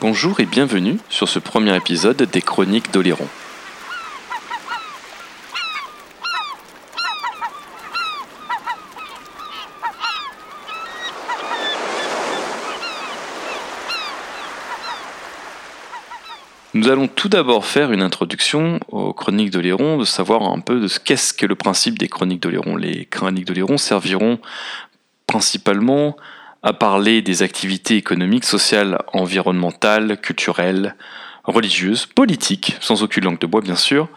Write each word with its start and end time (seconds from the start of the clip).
Bonjour 0.00 0.40
et 0.40 0.46
bienvenue 0.46 0.96
sur 1.10 1.28
ce 1.28 1.38
premier 1.38 1.76
épisode 1.76 2.22
des 2.22 2.40
Chroniques 2.40 2.90
d'Oléron. 2.90 3.28
Nous 16.72 16.88
allons 16.88 17.06
tout 17.06 17.28
d'abord 17.28 17.66
faire 17.66 17.92
une 17.92 18.00
introduction 18.00 18.80
aux 18.88 19.12
chroniques 19.12 19.50
d'Oléron, 19.50 19.98
de 19.98 20.06
savoir 20.06 20.44
un 20.44 20.60
peu 20.60 20.80
de 20.80 20.88
ce 20.88 20.98
qu'est-ce 20.98 21.34
que 21.34 21.44
le 21.44 21.56
principe 21.56 21.98
des 21.98 22.08
chroniques 22.08 22.40
d'Oléron. 22.40 22.76
Les 22.76 23.04
chroniques 23.04 23.44
d'Oléron 23.44 23.76
serviront 23.76 24.38
principalement 25.26 26.16
à 26.62 26.72
parler 26.72 27.22
des 27.22 27.42
activités 27.42 27.96
économiques, 27.96 28.44
sociales, 28.44 29.02
environnementales, 29.12 30.20
culturelles, 30.20 30.94
religieuses, 31.44 32.06
politiques, 32.06 32.76
sans 32.80 33.02
aucune 33.02 33.24
langue 33.24 33.38
de 33.38 33.46
bois 33.46 33.62
bien 33.62 33.76
sûr, 33.76 34.08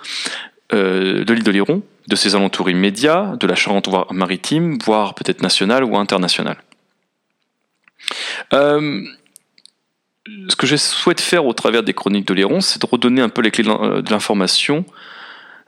euh, 0.73 1.23
de 1.23 1.33
l'île 1.33 1.43
d'Oléron, 1.43 1.83
de 2.07 2.15
ses 2.15 2.35
alentours 2.35 2.69
immédiats, 2.69 3.35
de 3.39 3.47
la 3.47 3.55
Charente-Maritime, 3.55 4.77
voire 4.83 5.15
peut-être 5.15 5.41
nationale 5.41 5.83
ou 5.83 5.97
internationale. 5.97 6.57
Euh, 8.53 9.01
ce 10.49 10.55
que 10.55 10.67
je 10.67 10.75
souhaite 10.75 11.21
faire 11.21 11.45
au 11.45 11.53
travers 11.53 11.83
des 11.83 11.93
chroniques 11.93 12.27
d'Oléron, 12.27 12.59
c'est 12.59 12.81
de 12.81 12.85
redonner 12.85 13.21
un 13.21 13.29
peu 13.29 13.41
les 13.41 13.51
clés 13.51 13.63
de 13.63 13.69
euh, 13.69 14.01
l'information 14.09 14.85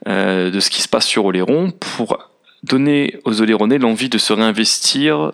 de 0.05 0.59
ce 0.59 0.69
qui 0.69 0.83
se 0.83 0.87
passe 0.87 1.07
sur 1.07 1.25
Oléron 1.25 1.71
pour 1.71 2.29
donner 2.61 3.17
aux 3.23 3.41
Oléronais 3.41 3.79
l'envie 3.79 4.09
de 4.09 4.19
se 4.19 4.33
réinvestir 4.33 5.31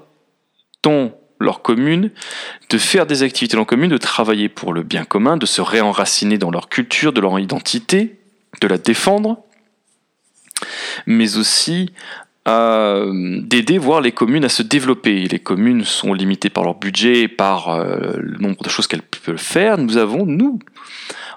dans 0.82 1.12
leur 1.41 1.62
commune, 1.62 2.12
de 2.70 2.77
faire 2.77 3.05
des 3.05 3.23
activités 3.23 3.58
en 3.58 3.66
commune, 3.66 3.90
de 3.90 3.98
travailler 3.98 4.49
pour 4.49 4.73
le 4.73 4.84
bien 4.84 5.04
commun, 5.04 5.38
de 5.38 5.45
se 5.45 5.62
réenraciner 5.62 6.38
dans 6.38 6.52
leur 6.52 6.70
culture, 6.70 7.13
de 7.13 7.22
leur 7.22 7.40
identité, 7.40 8.20
de 8.62 8.68
la 8.68 8.77
défendre, 8.77 9.43
mais 11.05 11.38
aussi 11.38 11.91
d'aider 12.46 13.77
voir 13.77 14.01
les 14.01 14.12
communes 14.12 14.46
à 14.46 14.49
se 14.49 14.63
développer. 14.63 15.27
Les 15.27 15.40
communes 15.40 15.84
sont 15.85 16.13
limitées 16.13 16.49
par 16.49 16.63
leur 16.63 16.76
budget, 16.76 17.27
par 17.27 17.70
euh, 17.70 18.13
le 18.18 18.40
nombre 18.40 18.63
de 18.63 18.70
choses 18.70 18.88
qu'elles 18.88 19.04
peuvent 19.04 19.38
faire. 19.38 19.77
Nous 19.77 19.98
avons, 19.98 20.26
nous, 20.26 20.57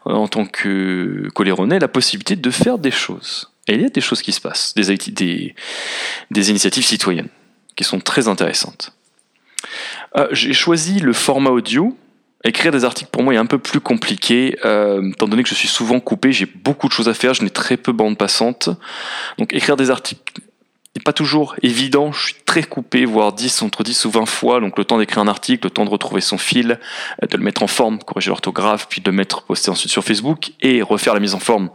en 0.07 0.29
tant 0.29 0.47
que 0.47 1.29
Coléronnais, 1.35 1.79
la 1.79 1.89
possibilité 1.89 2.37
de 2.37 2.51
faire 2.51 2.79
des 2.79 2.91
choses. 2.91 3.51
Et 3.69 3.75
il 3.75 3.83
y 3.83 3.85
a 3.85 3.91
des 3.91 4.01
choses 4.01 4.23
qui 4.23 4.33
se 4.33 4.41
passent, 4.41 4.75
des 4.75 6.51
initiatives 6.51 6.85
citoyennes 6.85 7.29
qui 7.77 7.85
sont 7.85 8.01
très 8.01 8.29
intéressantes. 8.29 8.93
Euh, 10.17 10.29
j'ai 10.31 10.53
choisi 10.53 11.01
le 11.01 11.13
format 11.13 11.51
audio. 11.51 11.97
Écrire 12.45 12.73
des 12.73 12.85
articles 12.85 13.11
pour 13.11 13.23
moi 13.23 13.35
est 13.35 13.39
un 13.39 13.47
peu 13.47 13.59
plus 13.59 13.81
compliqué, 13.81 14.59
euh, 14.67 15.11
étant 15.11 15.27
donné 15.27 15.43
que 15.43 15.49
je 15.49 15.55
suis 15.55 15.69
souvent 15.69 15.99
coupé, 15.99 16.31
j'ai 16.31 16.45
beaucoup 16.45 16.89
de 16.89 16.93
choses 16.93 17.09
à 17.09 17.15
faire, 17.15 17.33
je 17.33 17.43
n'ai 17.43 17.49
très 17.49 17.79
peu 17.79 17.93
bande 17.93 18.19
passante. 18.19 18.69
Donc 19.39 19.55
écrire 19.55 19.79
des 19.79 19.91
articles 19.91 20.43
n'est 20.95 21.03
pas 21.03 21.15
toujours 21.15 21.57
évident, 21.63 22.13
je 22.13 22.27
suis 22.27 22.35
très 22.45 22.63
coupé, 22.63 23.07
voire 23.07 23.33
10, 23.33 23.63
entre 23.63 23.83
10 23.83 24.05
ou 24.05 24.11
20 24.11 24.27
fois, 24.27 24.61
donc 24.61 24.77
le 24.77 24.85
temps 24.85 24.99
d'écrire 24.99 25.21
un 25.21 25.27
article, 25.27 25.67
le 25.67 25.71
temps 25.71 25.87
de 25.87 25.91
retrouver 25.91 26.21
son 26.21 26.37
fil, 26.37 26.79
euh, 27.23 27.27
de 27.27 27.37
le 27.39 27.43
mettre 27.43 27.63
en 27.63 27.67
forme, 27.67 27.99
corriger 27.99 28.29
l'orthographe, 28.29 28.89
puis 28.91 29.01
de 29.01 29.11
le 29.11 29.17
mettre, 29.17 29.45
poster 29.45 29.71
ensuite 29.71 29.91
sur 29.91 30.05
Facebook, 30.05 30.53
et 30.61 30.83
refaire 30.83 31.15
la 31.15 31.21
mise 31.21 31.35
en 31.35 31.41
forme 31.41 31.71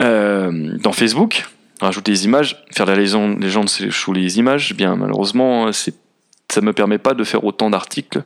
dans 0.00 0.92
Facebook, 0.92 1.46
rajouter 1.80 2.10
des 2.10 2.24
images, 2.24 2.64
faire 2.72 2.86
la 2.86 2.96
légende 2.96 3.68
sous 3.68 4.12
les 4.12 4.38
images, 4.38 4.70
eh 4.72 4.74
bien 4.74 4.96
malheureusement 4.96 5.70
c'est 5.72 5.94
ça 6.52 6.60
ne 6.60 6.66
me 6.66 6.72
permet 6.72 6.98
pas 6.98 7.14
de 7.14 7.24
faire 7.24 7.44
autant 7.44 7.70
d'articles 7.70 8.22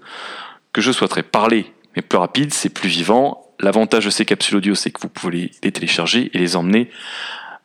que 0.73 0.81
je 0.81 0.93
souhaiterais. 0.93 1.23
Parler 1.23 1.73
mais 1.97 2.03
plus 2.03 2.19
rapide, 2.19 2.53
c'est 2.53 2.71
plus 2.71 2.89
vivant. 2.89 3.55
L'avantage 3.61 4.05
de 4.05 4.11
ces 4.11 4.25
capsules 4.25 4.57
audio, 4.57 4.75
c'est 4.75 4.91
que 4.91 5.01
vous 5.01 5.09
pouvez 5.09 5.53
les 5.63 5.73
télécharger 5.73 6.31
et 6.35 6.39
les 6.39 6.57
emmener 6.57 6.91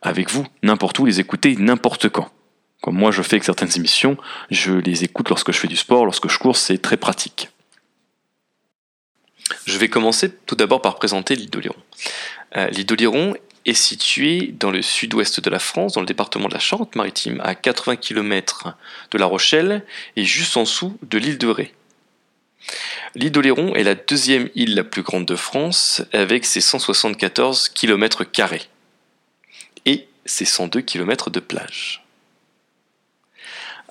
avec 0.01 0.29
vous 0.29 0.45
n'importe 0.63 0.99
où, 0.99 1.05
les 1.05 1.19
écouter 1.19 1.55
n'importe 1.57 2.09
quand. 2.09 2.29
Comme 2.81 2.95
moi 2.95 3.11
je 3.11 3.21
fais 3.21 3.35
avec 3.35 3.43
certaines 3.43 3.75
émissions, 3.75 4.17
je 4.49 4.73
les 4.73 5.03
écoute 5.03 5.29
lorsque 5.29 5.51
je 5.51 5.57
fais 5.57 5.67
du 5.67 5.75
sport, 5.75 6.05
lorsque 6.05 6.29
je 6.29 6.39
cours, 6.39 6.55
c'est 6.55 6.77
très 6.77 6.95
pratique. 6.95 7.49
Je 9.65 9.77
vais 9.77 9.89
commencer 9.89 10.31
tout 10.31 10.55
d'abord 10.55 10.81
par 10.81 10.95
présenter 10.95 11.35
l'île 11.35 11.49
d'Oléron. 11.49 11.75
Euh, 12.55 12.67
l'île 12.69 12.85
d'Oléron 12.85 13.35
est 13.69 13.73
situé 13.73 14.53
dans 14.59 14.71
le 14.71 14.81
sud-ouest 14.81 15.39
de 15.39 15.49
la 15.49 15.59
France, 15.59 15.93
dans 15.93 16.01
le 16.01 16.07
département 16.07 16.47
de 16.47 16.53
la 16.53 16.59
Charente-Maritime, 16.59 17.39
à 17.43 17.55
80 17.55 17.97
km 17.97 18.75
de 19.11 19.17
La 19.17 19.25
Rochelle 19.25 19.85
et 20.15 20.23
juste 20.23 20.57
en 20.57 20.63
dessous 20.63 20.97
de 21.03 21.17
l'île 21.17 21.37
de 21.37 21.47
Ré. 21.47 21.73
L'île 23.15 23.31
d'Oléron 23.31 23.75
est 23.75 23.83
la 23.83 23.95
deuxième 23.95 24.49
île 24.55 24.75
la 24.75 24.83
plus 24.83 25.01
grande 25.01 25.25
de 25.25 25.35
France 25.35 26.03
avec 26.13 26.45
ses 26.45 26.61
174 26.61 27.69
km 27.69 28.25
et 29.85 30.07
ses 30.25 30.45
102 30.45 30.81
km 30.81 31.29
de 31.29 31.39
plage. 31.39 32.03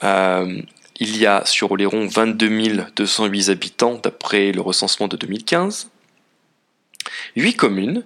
Euh, 0.04 0.62
il 1.00 1.16
y 1.16 1.26
a 1.26 1.44
sur 1.44 1.72
Oléron 1.72 2.06
22 2.06 2.88
208 2.94 3.50
habitants 3.50 3.94
d'après 3.94 4.52
le 4.52 4.60
recensement 4.60 5.08
de 5.08 5.16
2015, 5.16 5.90
8 7.36 7.54
communes, 7.54 8.04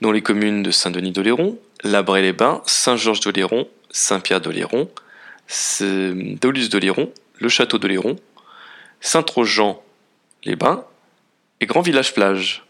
dont 0.00 0.12
les 0.12 0.22
communes 0.22 0.62
de 0.62 0.70
Saint-Denis 0.70 1.12
d'Oléron, 1.12 1.58
Labray-les-Bains, 1.82 2.62
Saint-Georges 2.66 3.20
d'Oléron, 3.20 3.68
Saint-Pierre 3.90 4.40
d'Oléron, 4.40 4.90
Dolus 5.80 6.68
d'Oléron, 6.68 7.12
le 7.38 7.48
Château 7.48 7.78
d'Oléron, 7.78 8.16
Saint-Trojan-les-Bains 9.00 10.84
et 11.60 11.66
Grand 11.66 11.82
Village 11.82 12.14
Plage. 12.14 12.64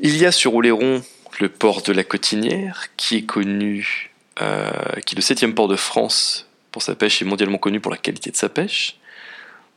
Il 0.00 0.16
y 0.16 0.26
a 0.26 0.32
sur 0.32 0.54
Oléron 0.54 1.02
le 1.40 1.48
port 1.48 1.82
de 1.82 1.92
la 1.92 2.04
Cotinière, 2.04 2.86
qui 2.96 3.16
est 3.16 3.22
connu, 3.22 4.12
euh, 4.40 4.70
qui 5.04 5.14
est 5.14 5.18
le 5.18 5.22
septième 5.22 5.54
port 5.54 5.68
de 5.68 5.76
France 5.76 6.48
pour 6.70 6.82
sa 6.82 6.94
pêche 6.94 7.22
et 7.22 7.24
mondialement 7.24 7.58
connu 7.58 7.80
pour 7.80 7.90
la 7.90 7.96
qualité 7.96 8.30
de 8.30 8.36
sa 8.36 8.48
pêche. 8.48 8.96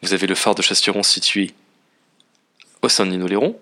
Vous 0.01 0.13
avez 0.13 0.28
le 0.28 0.35
phare 0.35 0.56
de 0.56 0.62
Chastiron 0.62 1.03
situé 1.03 1.51
au 2.81 2.89
Saint-Denis-d'Oléron 2.89 3.57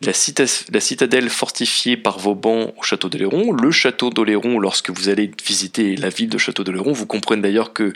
la, 0.00 0.12
citadelle 0.12 1.30
fortifiée 1.30 1.96
par 1.96 2.18
Vauban 2.18 2.72
au 2.76 2.82
château 2.82 3.08
d'Oléron, 3.08 3.52
le 3.52 3.70
château 3.70 4.10
d'Oléron, 4.10 4.58
lorsque 4.58 4.90
vous 4.90 5.08
allez 5.08 5.30
visiter 5.46 5.96
la 5.96 6.08
ville 6.08 6.28
de 6.28 6.38
château 6.38 6.64
d'Oléron, 6.64 6.92
vous 6.92 7.06
comprenez 7.06 7.42
d'ailleurs 7.42 7.72
que 7.72 7.92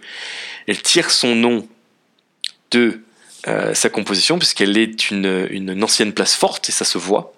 elle 0.66 0.81
tire 0.81 1.10
son 1.10 1.34
nom 1.34 1.66
de 2.70 3.00
euh, 3.47 3.75
sa 3.75 3.88
composition, 3.88 4.38
puisqu'elle 4.38 4.76
est 4.76 5.10
une, 5.10 5.82
ancienne 5.82 6.12
place 6.12 6.34
forte, 6.34 6.69
et 6.69 6.72
ça 6.72 6.84
se 6.84 6.98
voit. 6.98 7.34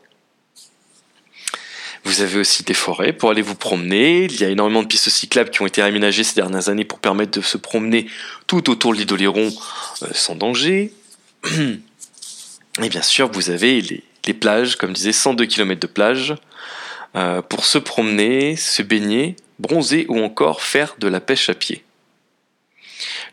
Vous 2.04 2.22
avez 2.22 2.38
aussi 2.38 2.62
des 2.62 2.74
forêts 2.74 3.12
pour 3.12 3.30
aller 3.30 3.42
vous 3.42 3.54
promener. 3.54 4.24
Il 4.24 4.40
y 4.40 4.44
a 4.44 4.48
énormément 4.48 4.82
de 4.82 4.88
pistes 4.88 5.10
cyclables 5.10 5.50
qui 5.50 5.60
ont 5.60 5.66
été 5.66 5.82
aménagées 5.82 6.24
ces 6.24 6.34
dernières 6.34 6.70
années 6.70 6.86
pour 6.86 6.98
permettre 6.98 7.38
de 7.38 7.44
se 7.44 7.58
promener 7.58 8.06
tout 8.46 8.70
autour 8.70 8.92
de 8.92 8.98
l'île 8.98 9.06
d'Oléron 9.06 9.52
euh, 10.02 10.06
sans 10.12 10.34
danger. 10.34 10.92
Et 12.82 12.88
bien 12.88 13.02
sûr, 13.02 13.30
vous 13.30 13.50
avez 13.50 13.82
les, 13.82 14.02
les 14.26 14.34
plages, 14.34 14.76
comme 14.76 14.92
disait 14.92 15.12
102 15.12 15.46
km 15.46 15.80
de 15.80 15.86
plage, 15.86 16.34
euh, 17.16 17.42
pour 17.42 17.64
se 17.64 17.78
promener, 17.78 18.56
se 18.56 18.82
baigner, 18.82 19.36
bronzer 19.58 20.06
ou 20.08 20.20
encore 20.20 20.62
faire 20.62 20.94
de 20.98 21.08
la 21.08 21.20
pêche 21.20 21.48
à 21.48 21.54
pied. 21.54 21.84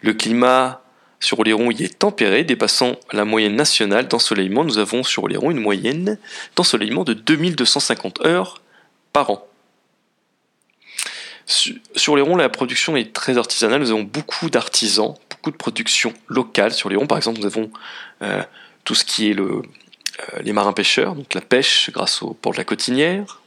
Le 0.01 0.13
climat 0.13 0.81
sur 1.19 1.39
Oléron 1.39 1.71
y 1.71 1.83
est 1.83 1.99
tempéré, 1.99 2.43
dépassant 2.43 2.95
la 3.11 3.25
moyenne 3.25 3.55
nationale 3.55 4.07
d'ensoleillement. 4.07 4.63
Nous 4.63 4.77
avons 4.77 5.03
sur 5.03 5.23
Oléron 5.23 5.51
une 5.51 5.59
moyenne 5.59 6.17
d'ensoleillement 6.55 7.03
de 7.03 7.13
2250 7.13 8.25
heures 8.25 8.61
par 9.13 9.29
an. 9.29 9.47
Sur 11.45 12.13
Oléron, 12.13 12.35
la 12.35 12.49
production 12.49 12.97
est 12.97 13.13
très 13.13 13.37
artisanale. 13.37 13.79
Nous 13.79 13.91
avons 13.91 14.03
beaucoup 14.03 14.49
d'artisans, 14.49 15.15
beaucoup 15.29 15.51
de 15.51 15.55
production 15.55 16.13
locale. 16.27 16.73
Sur 16.73 16.87
Oléron, 16.87 17.07
par 17.07 17.17
exemple, 17.17 17.39
nous 17.39 17.45
avons 17.45 17.71
euh, 18.21 18.43
tout 18.83 18.95
ce 18.95 19.05
qui 19.05 19.29
est 19.29 19.33
le, 19.33 19.61
les 20.41 20.53
marins-pêcheurs, 20.53 21.15
donc 21.15 21.33
la 21.33 21.41
pêche 21.41 21.89
grâce 21.91 22.21
au 22.21 22.33
port 22.33 22.51
de 22.51 22.57
la 22.57 22.63
Cotinière, 22.63 23.41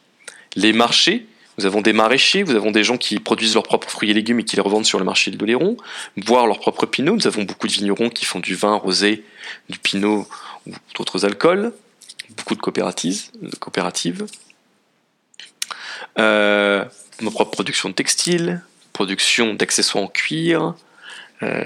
les 0.56 0.72
marchés, 0.72 1.26
nous 1.58 1.66
avons 1.66 1.82
des 1.82 1.92
maraîchers, 1.92 2.44
nous 2.44 2.54
avons 2.54 2.70
des 2.70 2.84
gens 2.84 2.96
qui 2.96 3.18
produisent 3.18 3.54
leurs 3.54 3.64
propres 3.64 3.90
fruits 3.90 4.10
et 4.10 4.14
légumes 4.14 4.40
et 4.40 4.44
qui 4.44 4.56
les 4.56 4.62
revendent 4.62 4.86
sur 4.86 4.98
le 4.98 5.04
marché 5.04 5.30
de 5.30 5.38
l'Oléron, 5.38 5.76
boire 6.16 6.46
leurs 6.46 6.58
propres 6.58 6.86
pinots, 6.86 7.16
nous 7.16 7.26
avons 7.26 7.42
beaucoup 7.42 7.66
de 7.66 7.72
vignerons 7.72 8.08
qui 8.08 8.24
font 8.24 8.40
du 8.40 8.54
vin 8.54 8.74
rosé, 8.76 9.24
du 9.68 9.78
pinot 9.78 10.26
ou 10.66 10.72
d'autres 10.96 11.26
alcools, 11.26 11.72
beaucoup 12.30 12.54
de 12.54 12.60
coopératives, 12.60 13.24
coopératives. 13.58 14.26
Euh, 16.18 16.84
nos 17.20 17.30
propres 17.30 17.50
productions 17.50 17.90
de 17.90 17.94
textiles, 17.94 18.62
production 18.92 19.54
d'accessoires 19.54 20.04
en 20.04 20.08
cuir, 20.08 20.74
euh, 21.42 21.62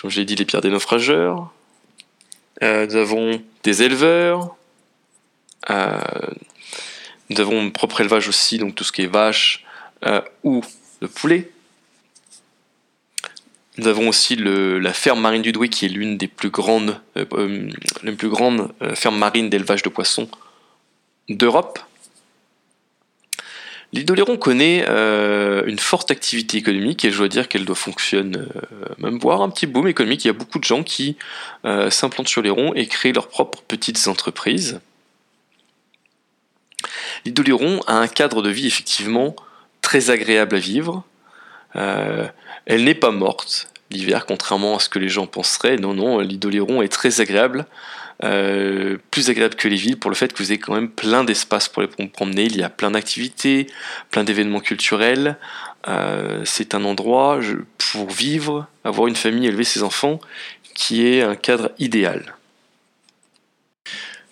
comme 0.00 0.10
j'ai 0.10 0.24
dit, 0.24 0.34
les 0.34 0.44
pierres 0.44 0.62
des 0.62 0.70
naufrageurs, 0.70 1.52
euh, 2.62 2.86
nous 2.86 2.96
avons 2.96 3.42
des 3.62 3.82
éleveurs. 3.82 4.56
Euh, 5.70 6.00
nous 7.30 7.40
avons 7.40 7.66
un 7.66 7.70
propre 7.70 8.00
élevage 8.00 8.28
aussi, 8.28 8.58
donc 8.58 8.74
tout 8.74 8.84
ce 8.84 8.92
qui 8.92 9.02
est 9.02 9.06
vache 9.06 9.64
euh, 10.04 10.20
ou 10.44 10.62
le 11.00 11.08
poulet. 11.08 11.50
Nous 13.78 13.86
avons 13.86 14.08
aussi 14.08 14.36
la 14.36 14.92
ferme 14.92 15.20
marine 15.20 15.40
du 15.40 15.50
Douai 15.52 15.70
qui 15.70 15.86
est 15.86 15.88
l'une 15.88 16.18
des 16.18 16.28
plus 16.28 16.50
grandes, 16.50 17.00
plus 17.14 18.28
grandes 18.28 18.70
fermes 18.94 19.16
marines 19.16 19.48
d'élevage 19.48 19.82
de 19.82 19.88
poissons 19.88 20.28
d'Europe. 21.30 21.78
L'île 23.92 24.06
d'Oléron 24.06 24.38
connaît 24.38 24.86
euh, 24.88 25.64
une 25.66 25.78
forte 25.78 26.10
activité 26.10 26.56
économique 26.56 27.04
et 27.04 27.10
je 27.10 27.18
dois 27.18 27.28
dire 27.28 27.46
qu'elle 27.48 27.66
doit 27.66 27.76
fonctionner, 27.76 28.38
euh, 28.38 28.86
même 28.96 29.18
voir 29.18 29.42
un 29.42 29.50
petit 29.50 29.66
boom 29.66 29.86
économique. 29.86 30.24
Il 30.24 30.28
y 30.28 30.30
a 30.30 30.34
beaucoup 30.34 30.58
de 30.58 30.64
gens 30.64 30.82
qui 30.82 31.18
euh, 31.66 31.90
s'implantent 31.90 32.28
sur 32.28 32.40
l'Oléron 32.40 32.72
et 32.74 32.86
créent 32.86 33.12
leurs 33.12 33.28
propres 33.28 33.60
petites 33.68 34.08
entreprises. 34.08 34.80
L'île 37.26 37.34
d'Oléron 37.34 37.80
a 37.86 37.96
un 37.96 38.08
cadre 38.08 38.40
de 38.40 38.48
vie 38.48 38.66
effectivement 38.66 39.36
très 39.82 40.08
agréable 40.08 40.56
à 40.56 40.58
vivre. 40.58 41.04
elle 41.74 42.84
n'est 42.84 42.94
pas 42.94 43.10
morte 43.10 43.68
l'hiver, 43.90 44.24
contrairement 44.24 44.76
à 44.76 44.80
ce 44.80 44.88
que 44.88 44.98
les 44.98 45.10
gens 45.10 45.26
penseraient. 45.26 45.76
Non, 45.76 45.92
non, 45.92 46.20
l'île 46.20 46.38
d'Oléron 46.38 46.80
est 46.80 46.88
très 46.88 47.20
agréable. 47.20 47.66
Euh, 48.24 48.98
plus 49.10 49.30
agréable 49.30 49.56
que 49.56 49.66
les 49.66 49.76
villes 49.76 49.98
pour 49.98 50.08
le 50.08 50.14
fait 50.14 50.32
que 50.32 50.38
vous 50.38 50.52
avez 50.52 50.60
quand 50.60 50.74
même 50.74 50.90
plein 50.90 51.24
d'espace 51.24 51.68
pour 51.68 51.82
les 51.82 51.88
promener. 51.88 52.44
Il 52.44 52.56
y 52.56 52.62
a 52.62 52.70
plein 52.70 52.92
d'activités, 52.92 53.66
plein 54.10 54.22
d'événements 54.22 54.60
culturels. 54.60 55.38
Euh, 55.88 56.44
c'est 56.44 56.74
un 56.74 56.84
endroit 56.84 57.40
pour 57.78 58.10
vivre, 58.10 58.68
avoir 58.84 59.08
une 59.08 59.16
famille, 59.16 59.48
élever 59.48 59.64
ses 59.64 59.82
enfants, 59.82 60.20
qui 60.74 61.04
est 61.04 61.22
un 61.22 61.34
cadre 61.34 61.72
idéal. 61.78 62.36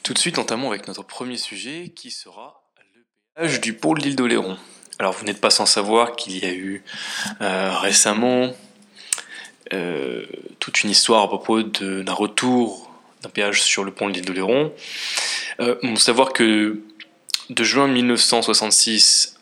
Tout 0.05 0.15
de 0.15 0.19
suite, 0.19 0.39
entamons 0.39 0.71
avec 0.71 0.87
notre 0.87 1.03
premier 1.03 1.37
sujet 1.37 1.93
qui 1.95 2.13
sera 2.13 2.63
le 2.95 3.03
péage 3.35 3.61
du 3.61 3.75
pôle 3.75 4.01
d'île 4.01 4.15
d'Oléron. 4.15 4.57
Alors, 5.01 5.15
vous 5.15 5.25
n'êtes 5.25 5.41
pas 5.41 5.51
sans 5.51 5.67
savoir 5.67 6.15
qu'il 6.15 6.39
y 6.39 6.47
a 6.47 6.53
eu 6.53 6.85
euh, 7.41 7.77
récemment 7.79 8.55
toute 10.59 10.83
une 10.83 10.91
histoire 10.91 11.23
à 11.23 11.29
propos 11.29 11.63
d'un 11.63 12.13
retour 12.13 12.90
d'un 13.23 13.29
péage 13.29 13.63
sur 13.63 13.85
le 13.85 13.93
pont 13.93 14.09
de 14.09 14.15
l'île 14.15 14.25
d'Oléron. 14.25 14.73
Euh, 15.61 15.77
faut 15.83 15.97
savoir 15.97 16.33
que 16.33 16.81
de 17.51 17.65
juin 17.65 17.89
1966 17.89 19.37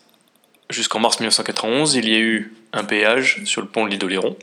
jusqu'en 0.69 0.99
mars 0.99 1.19
1991, 1.19 1.95
il 1.95 2.09
y 2.09 2.15
a 2.15 2.19
eu 2.19 2.53
un 2.73 2.83
péage 2.83 3.41
sur 3.45 3.61
le 3.61 3.67
pont 3.67 3.85
de 3.85 3.89
l'île 3.89 3.99
d'Oléron 3.99 4.37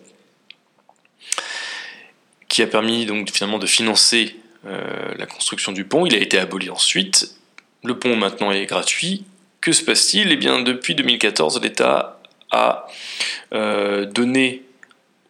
qui 2.48 2.62
a 2.62 2.66
permis 2.66 3.06
donc 3.06 3.30
finalement 3.30 3.58
de 3.58 3.66
financer 3.66 4.36
euh, 4.66 5.14
la 5.18 5.26
construction 5.26 5.72
du 5.72 5.84
pont. 5.84 6.06
Il 6.06 6.14
a 6.14 6.18
été 6.18 6.38
aboli 6.38 6.70
ensuite. 6.70 7.36
Le 7.84 7.98
pont 7.98 8.16
maintenant 8.16 8.50
est 8.50 8.66
gratuit. 8.66 9.24
Que 9.60 9.72
se 9.72 9.82
passe-t-il? 9.84 10.32
Eh 10.32 10.36
bien, 10.36 10.62
depuis 10.62 10.94
2014, 10.94 11.60
l'État 11.60 12.20
a 12.50 12.86
euh, 13.52 14.06
donné 14.06 14.62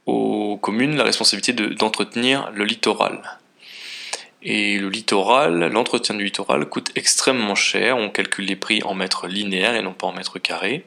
aux 0.04 0.56
communes 0.58 0.96
la 0.96 1.04
responsabilité 1.04 1.52
d'entretenir 1.52 2.50
le 2.54 2.64
littoral. 2.64 3.35
Et 4.42 4.78
le 4.78 4.88
littoral, 4.88 5.58
l'entretien 5.72 6.14
du 6.14 6.24
littoral 6.24 6.66
coûte 6.66 6.92
extrêmement 6.94 7.54
cher. 7.54 7.96
On 7.96 8.10
calcule 8.10 8.44
les 8.44 8.56
prix 8.56 8.82
en 8.84 8.94
mètres 8.94 9.26
linéaires 9.26 9.74
et 9.74 9.82
non 9.82 9.92
pas 9.92 10.06
en 10.06 10.12
mètres 10.12 10.38
carrés. 10.38 10.84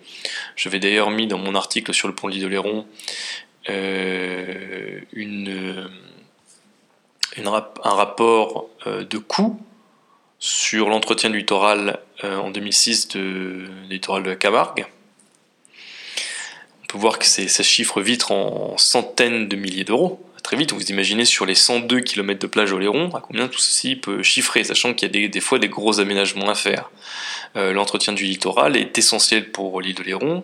Je 0.55 0.69
vais 0.69 0.79
d'ailleurs 0.79 1.09
mis 1.09 1.27
dans 1.27 1.39
mon 1.39 1.55
article 1.55 1.93
sur 1.93 2.07
le 2.07 2.15
pont 2.15 2.29
de 2.29 2.39
l'Oléron 2.39 2.85
euh, 3.69 5.01
une, 5.11 5.89
un 7.37 7.93
rapport 7.93 8.69
euh, 8.87 9.03
de 9.03 9.17
coût 9.17 9.59
sur 10.39 10.89
l'entretien 10.89 11.29
du 11.29 11.39
littoral 11.39 11.99
euh, 12.23 12.37
en 12.37 12.49
2006 12.49 13.09
de, 13.09 13.67
littoral 13.89 14.23
de 14.23 14.29
la 14.29 14.35
Camargue. 14.35 14.87
On 16.83 16.87
peut 16.87 16.97
voir 16.97 17.19
que 17.19 17.25
ça 17.25 17.63
chiffre 17.63 18.01
vite 18.01 18.31
en 18.31 18.77
centaines 18.77 19.47
de 19.47 19.55
milliers 19.55 19.83
d'euros 19.83 20.25
très 20.49 20.57
vite, 20.57 20.73
vous 20.73 20.81
imaginez 20.81 21.25
sur 21.25 21.45
les 21.45 21.53
102 21.53 21.99
km 21.99 22.39
de 22.39 22.47
plage 22.47 22.73
Oléron, 22.73 23.13
à 23.13 23.21
combien 23.21 23.47
tout 23.47 23.59
ceci 23.59 23.95
peut 23.95 24.23
chiffrer, 24.23 24.63
sachant 24.63 24.95
qu'il 24.95 25.15
y 25.15 25.25
a 25.25 25.27
des, 25.27 25.39
fois 25.41 25.59
des 25.59 25.69
gros 25.69 25.99
aménagements 25.99 26.49
à 26.49 26.55
faire. 26.55 26.89
Euh, 27.55 27.71
l'entretien 27.71 28.13
du 28.13 28.23
littoral 28.23 28.75
est 28.75 28.97
essentiel 28.97 29.51
pour 29.51 29.79
l'île 29.79 29.93
d'Oléron, 29.93 30.43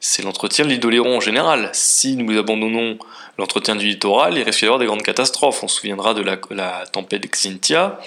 c'est 0.00 0.24
l'entretien 0.24 0.64
de 0.64 0.70
l'île 0.70 0.80
d'Oléron 0.80 1.18
en 1.18 1.20
général. 1.20 1.70
Si 1.72 2.16
nous 2.16 2.36
abandonnons 2.36 2.98
l'entretien 3.38 3.76
du 3.76 3.86
littoral, 3.86 4.36
il 4.36 4.42
risque 4.42 4.58
d'y 4.58 4.64
avoir 4.64 4.80
des 4.80 4.86
grandes 4.86 5.04
catastrophes. 5.04 5.62
On 5.62 5.68
se 5.68 5.76
souviendra 5.76 6.14
de 6.14 6.22
la, 6.22 6.36
la 6.50 6.84
tempête 6.88 7.30
Xintia, 7.30 8.00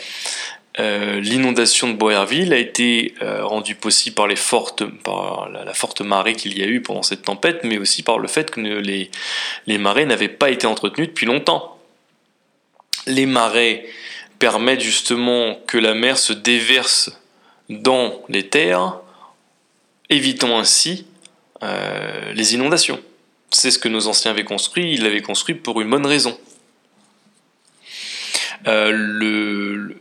euh, 0.77 1.21
l'inondation 1.21 1.87
de 1.87 1.93
Boerville 1.93 2.51
a 2.51 2.57
été 2.57 3.15
euh, 3.21 3.45
rendue 3.45 3.75
possible 3.75 4.13
par, 4.13 4.27
les 4.27 4.35
fortes, 4.35 4.83
par 4.85 5.49
la, 5.49 5.73
forte 5.73 6.01
marée 6.01 6.33
qu'il 6.33 6.57
y 6.57 6.63
a 6.63 6.65
eu 6.65 6.81
pendant 6.81 7.03
cette 7.03 7.21
tempête, 7.21 7.63
mais 7.63 7.77
aussi 7.77 8.03
par 8.03 8.19
le 8.19 8.27
fait 8.27 8.51
que 8.51 8.59
les, 8.59 9.09
marées 9.77 10.05
n'avaient 10.05 10.27
pas 10.27 10.49
été 10.49 10.67
entretenues 10.67 11.07
depuis 11.07 11.25
longtemps. 11.25 11.79
Les 13.07 13.25
marées 13.25 13.87
permettent 14.37 14.81
justement 14.81 15.55
que 15.65 15.77
la 15.77 15.93
mer 15.93 16.17
se 16.17 16.33
déverse 16.33 17.21
dans 17.69 18.21
les 18.27 18.49
terres, 18.49 18.99
évitant 20.09 20.59
ainsi 20.59 21.07
euh, 21.63 22.33
les 22.33 22.53
inondations. 22.53 22.99
C'est 23.49 23.71
ce 23.71 23.79
que 23.79 23.87
nos 23.87 24.07
anciens 24.07 24.31
avaient 24.31 24.43
construit, 24.43 24.91
ils 24.91 25.03
l'avaient 25.03 25.21
construit 25.21 25.55
pour 25.55 25.79
une 25.79 25.89
bonne 25.89 26.05
raison. 26.05 26.37
le, 28.65 29.95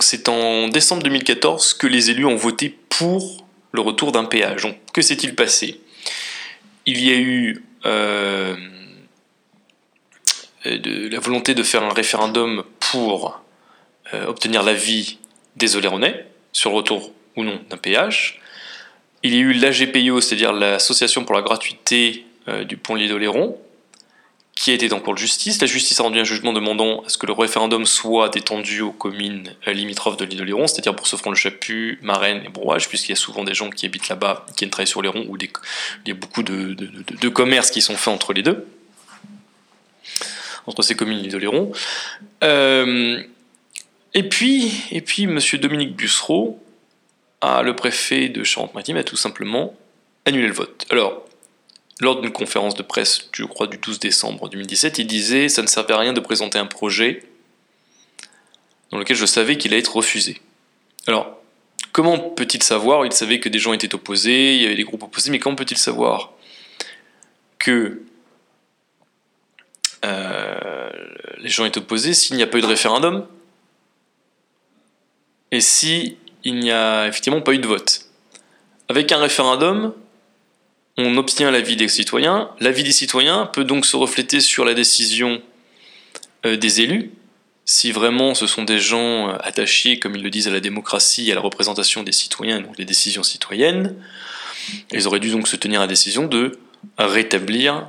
c'est 0.00 0.28
en 0.28 0.68
décembre 0.68 1.02
2014 1.02 1.74
que 1.74 1.86
les 1.86 2.10
élus 2.10 2.26
ont 2.26 2.36
voté 2.36 2.76
pour 2.88 3.46
le 3.72 3.80
retour 3.80 4.12
d'un 4.12 4.24
péage. 4.24 4.66
Que 4.92 5.02
s'est-il 5.02 5.34
passé? 5.34 5.80
Il 6.86 7.02
y 7.02 7.10
a 7.10 7.16
eu 7.16 7.64
euh, 7.86 8.56
la 10.64 11.20
volonté 11.20 11.54
de 11.54 11.62
faire 11.62 11.82
un 11.82 11.92
référendum 11.92 12.64
pour 12.78 13.42
euh, 14.12 14.26
obtenir 14.26 14.62
l'avis 14.62 15.18
des 15.56 15.76
Oléronais 15.76 16.26
sur 16.52 16.70
le 16.70 16.76
retour 16.76 17.12
ou 17.36 17.44
non 17.44 17.60
d'un 17.70 17.76
péage. 17.76 18.40
Il 19.22 19.34
y 19.34 19.38
a 19.38 19.40
eu 19.40 19.52
l'AGPIO, 19.52 20.20
c'est-à-dire 20.20 20.52
l'Association 20.52 21.24
pour 21.24 21.34
la 21.34 21.42
gratuité 21.42 22.24
euh, 22.48 22.64
du 22.64 22.76
pont 22.76 22.96
de 22.96 23.12
Oléron, 23.12 23.58
qui 24.60 24.70
a 24.70 24.74
été 24.74 24.92
en 24.92 25.00
cours 25.00 25.14
de 25.14 25.18
justice. 25.18 25.58
La 25.62 25.66
justice 25.66 25.98
a 26.00 26.02
rendu 26.02 26.20
un 26.20 26.24
jugement 26.24 26.52
demandant 26.52 27.02
à 27.06 27.08
ce 27.08 27.16
que 27.16 27.24
le 27.24 27.32
référendum 27.32 27.86
soit 27.86 28.28
détendu 28.28 28.82
aux 28.82 28.92
communes 28.92 29.56
euh, 29.66 29.72
limitrophes 29.72 30.18
de 30.18 30.26
l'île 30.26 30.38
de 30.38 30.44
Léron, 30.44 30.66
c'est-à-dire 30.66 30.94
pour 30.94 31.08
front 31.08 31.30
le 31.30 31.36
chaput 31.36 31.98
Marraine 32.02 32.42
et 32.44 32.50
Brouage, 32.50 32.86
puisqu'il 32.90 33.12
y 33.12 33.14
a 33.14 33.16
souvent 33.16 33.42
des 33.42 33.54
gens 33.54 33.70
qui 33.70 33.86
habitent 33.86 34.10
là-bas, 34.10 34.44
qui 34.48 34.58
viennent 34.58 34.70
travailler 34.70 34.90
sur 34.90 35.00
Léron, 35.00 35.24
ou 35.28 35.38
il 35.38 35.48
y 36.06 36.10
a 36.10 36.14
beaucoup 36.14 36.42
de, 36.42 36.74
de, 36.74 37.28
commerces 37.30 37.70
qui 37.70 37.80
sont 37.80 37.96
faits 37.96 38.12
entre 38.12 38.34
les 38.34 38.42
deux, 38.42 38.66
entre 40.66 40.82
ces 40.82 40.94
communes 40.94 41.20
et 41.20 41.22
l'île 41.22 41.32
de 41.32 41.38
Léron. 41.38 41.72
Euh, 42.44 43.22
et 44.12 44.28
puis, 44.28 44.74
et 44.90 45.00
puis, 45.00 45.22
M. 45.22 45.38
Dominique 45.54 45.96
Bussereau, 45.96 46.62
le 47.42 47.72
préfet 47.72 48.28
de 48.28 48.44
Charente-Maritime, 48.44 48.98
a 48.98 49.04
tout 49.04 49.16
simplement 49.16 49.74
annulé 50.26 50.48
le 50.48 50.52
vote. 50.52 50.84
Alors, 50.90 51.29
lors 52.00 52.20
d'une 52.20 52.32
conférence 52.32 52.74
de 52.74 52.82
presse, 52.82 53.28
je 53.32 53.44
crois, 53.44 53.66
du 53.66 53.76
12 53.76 53.98
décembre 54.00 54.48
2017, 54.48 54.98
il 54.98 55.06
disait 55.06 55.48
ça 55.48 55.62
ne 55.62 55.66
servait 55.66 55.92
à 55.92 55.98
rien 55.98 56.12
de 56.12 56.20
présenter 56.20 56.58
un 56.58 56.66
projet 56.66 57.22
dans 58.90 58.98
lequel 58.98 59.16
je 59.16 59.26
savais 59.26 59.56
qu'il 59.56 59.72
allait 59.72 59.80
être 59.80 59.94
refusé. 59.94 60.40
Alors, 61.06 61.38
comment 61.92 62.18
peut-il 62.18 62.62
savoir? 62.62 63.04
Il 63.06 63.12
savait 63.12 63.38
que 63.38 63.48
des 63.48 63.58
gens 63.58 63.72
étaient 63.72 63.94
opposés, 63.94 64.54
il 64.54 64.62
y 64.62 64.66
avait 64.66 64.76
des 64.76 64.84
groupes 64.84 65.02
opposés, 65.02 65.30
mais 65.30 65.38
comment 65.38 65.56
peut-il 65.56 65.78
savoir 65.78 66.32
que 67.58 68.02
euh, 70.04 70.90
les 71.38 71.50
gens 71.50 71.66
étaient 71.66 71.78
opposés 71.78 72.14
s'il 72.14 72.36
n'y 72.36 72.42
a 72.42 72.46
pas 72.46 72.58
eu 72.58 72.62
de 72.62 72.66
référendum? 72.66 73.26
Et 75.52 75.60
s'il 75.60 76.16
n'y 76.46 76.70
a 76.70 77.06
effectivement 77.06 77.42
pas 77.42 77.52
eu 77.52 77.58
de 77.58 77.66
vote? 77.66 78.06
Avec 78.88 79.12
un 79.12 79.18
référendum, 79.18 79.94
on 81.00 81.16
obtient 81.16 81.50
l'avis 81.50 81.76
des 81.76 81.88
citoyens. 81.88 82.50
L'avis 82.60 82.82
des 82.82 82.92
citoyens 82.92 83.46
peut 83.46 83.64
donc 83.64 83.86
se 83.86 83.96
refléter 83.96 84.40
sur 84.40 84.64
la 84.64 84.74
décision 84.74 85.42
euh, 86.46 86.56
des 86.56 86.80
élus. 86.80 87.10
Si 87.64 87.92
vraiment 87.92 88.34
ce 88.34 88.46
sont 88.46 88.64
des 88.64 88.78
gens 88.78 89.28
euh, 89.28 89.36
attachés, 89.40 89.98
comme 89.98 90.16
ils 90.16 90.22
le 90.22 90.30
disent, 90.30 90.48
à 90.48 90.50
la 90.50 90.60
démocratie 90.60 91.28
et 91.28 91.32
à 91.32 91.34
la 91.34 91.40
représentation 91.40 92.02
des 92.02 92.12
citoyens, 92.12 92.60
donc 92.60 92.76
des 92.76 92.84
décisions 92.84 93.22
citoyennes, 93.22 93.96
ils 94.92 95.06
auraient 95.06 95.20
dû 95.20 95.30
donc 95.30 95.48
se 95.48 95.56
tenir 95.56 95.80
à 95.80 95.84
la 95.84 95.88
décision 95.88 96.26
de 96.26 96.58
rétablir 96.98 97.88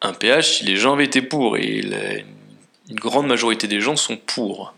un 0.00 0.12
péage 0.12 0.58
si 0.58 0.64
les 0.64 0.76
gens 0.76 0.94
avaient 0.94 1.04
été 1.04 1.22
pour. 1.22 1.56
Et 1.56 1.84
une 2.90 2.96
grande 2.96 3.26
majorité 3.26 3.66
des 3.66 3.80
gens 3.80 3.96
sont 3.96 4.16
pour. 4.16 4.74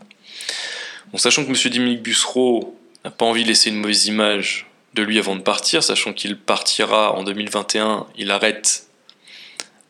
Bon, 1.12 1.18
sachant 1.18 1.45
que 1.45 1.50
M. 1.50 1.73
Dominique 1.73 2.02
Bussereau 2.02 2.78
n'a 3.04 3.11
pas 3.11 3.25
envie 3.25 3.42
de 3.42 3.49
laisser 3.49 3.71
une 3.71 3.76
mauvaise 3.76 4.06
image 4.06 4.65
de 4.97 5.03
lui 5.03 5.19
avant 5.19 5.37
de 5.37 5.43
partir, 5.43 5.85
sachant 5.85 6.12
qu'il 6.12 6.37
partira 6.37 7.12
en 7.12 7.23
2021, 7.23 8.07
il 8.17 8.31
arrête 8.31 8.87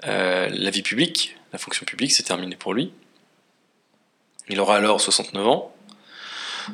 euh, 0.07 0.49
la 0.51 0.71
vie 0.71 0.83
publique, 0.83 1.37
la 1.53 1.59
fonction 1.59 1.87
publique, 1.87 2.13
c'est 2.13 2.25
terminé 2.25 2.57
pour 2.57 2.75
lui. 2.75 2.93
Il 4.49 4.61
aura 4.61 4.77
alors 4.77 5.01
69 5.01 5.47
ans. 5.47 5.73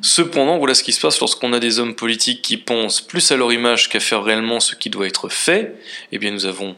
Cependant, 0.00 0.56
voilà 0.56 0.74
ce 0.74 0.82
qui 0.82 0.92
se 0.92 1.00
passe 1.00 1.20
lorsqu'on 1.20 1.52
a 1.52 1.60
des 1.60 1.78
hommes 1.78 1.94
politiques 1.94 2.40
qui 2.40 2.56
pensent 2.56 3.02
plus 3.02 3.30
à 3.30 3.36
leur 3.36 3.52
image 3.52 3.90
qu'à 3.90 4.00
faire 4.00 4.24
réellement 4.24 4.58
ce 4.58 4.74
qui 4.74 4.88
doit 4.88 5.06
être 5.06 5.28
fait. 5.28 5.74
Eh 6.10 6.18
bien, 6.18 6.30
nous 6.30 6.46
avons 6.46 6.74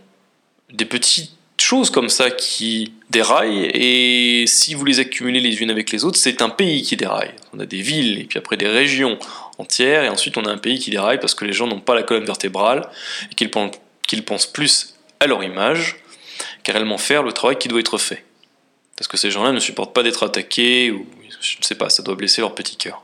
des 0.72 0.84
petites 0.84 1.30
choses 1.60 1.90
comme 1.90 2.08
ça 2.08 2.32
qui 2.32 2.94
déraillent, 3.10 3.70
et 3.72 4.44
si 4.48 4.74
vous 4.74 4.84
les 4.84 4.98
accumulez 4.98 5.40
les 5.40 5.62
unes 5.62 5.70
avec 5.70 5.92
les 5.92 6.04
autres, 6.04 6.18
c'est 6.18 6.42
un 6.42 6.50
pays 6.50 6.82
qui 6.82 6.96
déraille. 6.96 7.30
On 7.52 7.60
a 7.60 7.66
des 7.66 7.80
villes, 7.80 8.18
et 8.18 8.24
puis 8.24 8.38
après 8.38 8.56
des 8.56 8.66
régions 8.66 9.18
entières, 9.58 10.04
et 10.04 10.08
ensuite 10.08 10.36
on 10.36 10.44
a 10.44 10.50
un 10.50 10.58
pays 10.58 10.78
qui 10.78 10.90
déraille 10.90 11.18
parce 11.18 11.34
que 11.34 11.44
les 11.44 11.52
gens 11.52 11.66
n'ont 11.66 11.80
pas 11.80 11.94
la 11.94 12.02
colonne 12.02 12.24
vertébrale, 12.24 12.88
et 13.30 13.34
qu'ils 13.34 13.50
pensent, 13.50 14.46
plus 14.46 14.94
à 15.20 15.26
leur 15.26 15.42
image 15.42 15.96
qu'à 16.62 16.72
réellement 16.72 16.98
faire 16.98 17.22
le 17.22 17.32
travail 17.32 17.58
qui 17.58 17.68
doit 17.68 17.80
être 17.80 17.98
fait. 17.98 18.24
Parce 18.96 19.08
que 19.08 19.16
ces 19.16 19.30
gens-là 19.30 19.52
ne 19.52 19.60
supportent 19.60 19.94
pas 19.94 20.02
d'être 20.02 20.22
attaqués, 20.22 20.90
ou 20.90 21.06
je 21.40 21.58
ne 21.58 21.64
sais 21.64 21.74
pas, 21.74 21.88
ça 21.88 22.02
doit 22.02 22.14
blesser 22.14 22.40
leur 22.40 22.54
petit 22.54 22.76
cœur. 22.76 23.02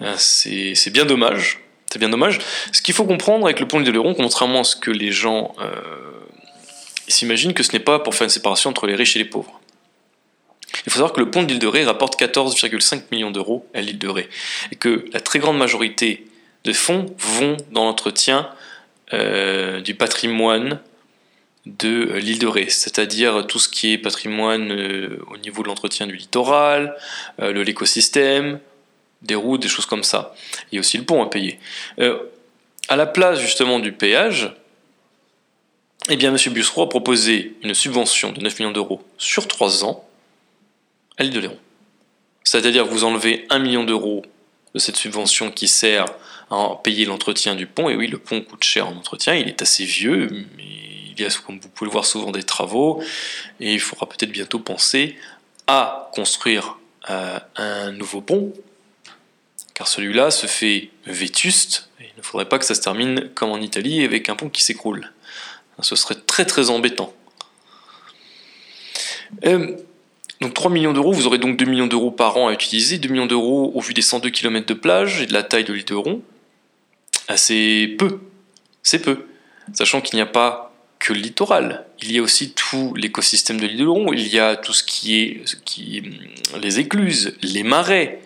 Euh, 0.00 0.14
c'est 0.18 0.90
bien 0.90 1.04
dommage. 1.04 1.60
C'est 1.92 1.98
bien 1.98 2.08
dommage. 2.08 2.38
Ce 2.72 2.80
qu'il 2.80 2.94
faut 2.94 3.04
comprendre 3.04 3.44
avec 3.44 3.60
le 3.60 3.68
pont 3.68 3.80
de 3.80 3.90
Léron, 3.90 4.14
contrairement 4.14 4.60
à 4.60 4.64
ce 4.64 4.76
que 4.76 4.90
les 4.90 5.12
gens 5.12 5.54
euh, 5.60 5.74
s'imaginent, 7.06 7.54
que 7.54 7.62
ce 7.62 7.72
n'est 7.72 7.80
pas 7.80 7.98
pour 7.98 8.14
faire 8.14 8.24
une 8.24 8.30
séparation 8.30 8.70
entre 8.70 8.86
les 8.86 8.94
riches 8.94 9.16
et 9.16 9.18
les 9.18 9.26
pauvres. 9.26 9.60
Il 10.86 10.92
faut 10.92 10.98
savoir 10.98 11.12
que 11.12 11.20
le 11.20 11.30
pont 11.30 11.42
de 11.42 11.48
l'île 11.48 11.58
de 11.58 11.66
Ré 11.66 11.84
rapporte 11.84 12.20
14,5 12.20 13.02
millions 13.10 13.30
d'euros 13.30 13.66
à 13.74 13.80
l'île 13.80 13.98
de 13.98 14.08
Ré, 14.08 14.28
et 14.70 14.76
que 14.76 15.04
la 15.12 15.20
très 15.20 15.38
grande 15.38 15.58
majorité 15.58 16.26
de 16.64 16.72
fonds 16.72 17.06
vont 17.18 17.56
dans 17.70 17.84
l'entretien 17.84 18.48
euh, 19.12 19.80
du 19.80 19.94
patrimoine 19.94 20.80
de 21.66 22.14
l'île 22.14 22.38
de 22.38 22.46
Ré, 22.46 22.68
c'est-à-dire 22.68 23.46
tout 23.46 23.58
ce 23.58 23.68
qui 23.68 23.92
est 23.92 23.98
patrimoine 23.98 24.72
au 25.30 25.36
niveau 25.36 25.62
de 25.62 25.68
l'entretien 25.68 26.08
du 26.08 26.16
littoral, 26.16 26.96
de 27.38 27.60
l'écosystème, 27.60 28.58
des 29.22 29.34
routes, 29.34 29.62
des 29.62 29.68
choses 29.68 29.86
comme 29.86 30.02
ça. 30.02 30.34
Il 30.70 30.76
y 30.76 30.78
a 30.78 30.80
aussi 30.80 30.98
le 30.98 31.04
pont 31.04 31.22
à 31.22 31.30
payer. 31.30 31.58
Euh, 31.98 32.18
à 32.88 32.96
la 32.96 33.06
place 33.06 33.40
justement 33.40 33.78
du 33.78 33.92
péage, 33.92 34.52
eh 36.10 36.16
bien, 36.16 36.34
M. 36.34 36.52
Bussereau 36.52 36.82
a 36.82 36.88
proposé 36.88 37.54
une 37.62 37.74
subvention 37.74 38.32
de 38.32 38.40
9 38.40 38.58
millions 38.58 38.72
d'euros 38.72 39.02
sur 39.18 39.46
3 39.46 39.84
ans 39.84 40.04
à 41.18 41.22
l'île 41.22 41.32
de 41.32 41.40
Léron. 41.40 41.58
C'est-à-dire 42.44 42.84
que 42.84 42.90
vous 42.90 43.04
enlevez 43.04 43.46
1 43.50 43.58
million 43.58 43.84
d'euros 43.84 44.24
de 44.74 44.78
cette 44.78 44.96
subvention 44.96 45.50
qui 45.50 45.68
sert 45.68 46.06
à 46.50 46.80
payer 46.82 47.04
l'entretien 47.04 47.54
du 47.54 47.66
pont. 47.66 47.88
Et 47.88 47.96
oui, 47.96 48.08
le 48.08 48.18
pont 48.18 48.40
coûte 48.40 48.64
cher 48.64 48.88
en 48.88 48.96
entretien, 48.96 49.34
il 49.34 49.48
est 49.48 49.62
assez 49.62 49.84
vieux, 49.84 50.28
mais 50.56 50.64
il 50.64 51.20
y 51.20 51.24
a, 51.24 51.28
comme 51.46 51.60
vous 51.60 51.68
pouvez 51.68 51.88
le 51.88 51.92
voir, 51.92 52.04
souvent 52.04 52.30
des 52.30 52.42
travaux. 52.42 53.02
Et 53.60 53.74
il 53.74 53.80
faudra 53.80 54.08
peut-être 54.08 54.32
bientôt 54.32 54.58
penser 54.58 55.16
à 55.66 56.10
construire 56.14 56.78
euh, 57.10 57.38
un 57.56 57.92
nouveau 57.92 58.20
pont 58.20 58.52
car 59.74 59.88
celui-là 59.88 60.30
se 60.30 60.46
fait 60.46 60.90
vétuste, 61.06 61.88
il 61.98 62.06
ne 62.16 62.22
faudrait 62.22 62.48
pas 62.48 62.58
que 62.58 62.64
ça 62.64 62.74
se 62.74 62.80
termine 62.80 63.30
comme 63.34 63.50
en 63.50 63.58
Italie 63.58 64.04
avec 64.04 64.28
un 64.28 64.36
pont 64.36 64.48
qui 64.48 64.62
s'écroule. 64.62 65.12
Ce 65.80 65.96
serait 65.96 66.14
très 66.14 66.44
très 66.44 66.70
embêtant. 66.70 67.12
Euh, 69.44 69.76
donc 70.42 70.54
3 70.54 70.70
millions 70.70 70.92
d'euros, 70.92 71.12
vous 71.12 71.26
aurez 71.26 71.38
donc 71.38 71.56
2 71.56 71.64
millions 71.64 71.86
d'euros 71.86 72.10
par 72.10 72.36
an 72.36 72.48
à 72.48 72.52
utiliser, 72.52 72.98
2 72.98 73.08
millions 73.08 73.26
d'euros 73.26 73.72
au 73.74 73.80
vu 73.80 73.94
des 73.94 74.02
102 74.02 74.30
km 74.30 74.66
de 74.66 74.74
plage 74.74 75.22
et 75.22 75.26
de 75.26 75.32
la 75.32 75.42
taille 75.42 75.64
de 75.64 75.72
l'île 75.72 75.84
de 75.84 75.94
Ron. 75.94 76.22
Assez 77.28 77.94
peu, 77.98 78.20
c'est 78.82 78.98
peu, 78.98 79.26
sachant 79.72 80.00
qu'il 80.00 80.16
n'y 80.16 80.22
a 80.22 80.26
pas 80.26 80.74
que 80.98 81.12
le 81.12 81.20
littoral, 81.20 81.86
il 82.00 82.12
y 82.12 82.18
a 82.18 82.22
aussi 82.22 82.52
tout 82.52 82.94
l'écosystème 82.94 83.60
de 83.60 83.66
l'île 83.66 83.78
de 83.78 83.86
Ron, 83.86 84.12
il 84.12 84.28
y 84.28 84.38
a 84.38 84.56
tout 84.56 84.72
ce 84.72 84.82
qui 84.82 85.20
est 85.20 85.64
qui, 85.64 86.02
les 86.60 86.78
écluses, 86.80 87.36
les 87.42 87.62
marais, 87.62 88.21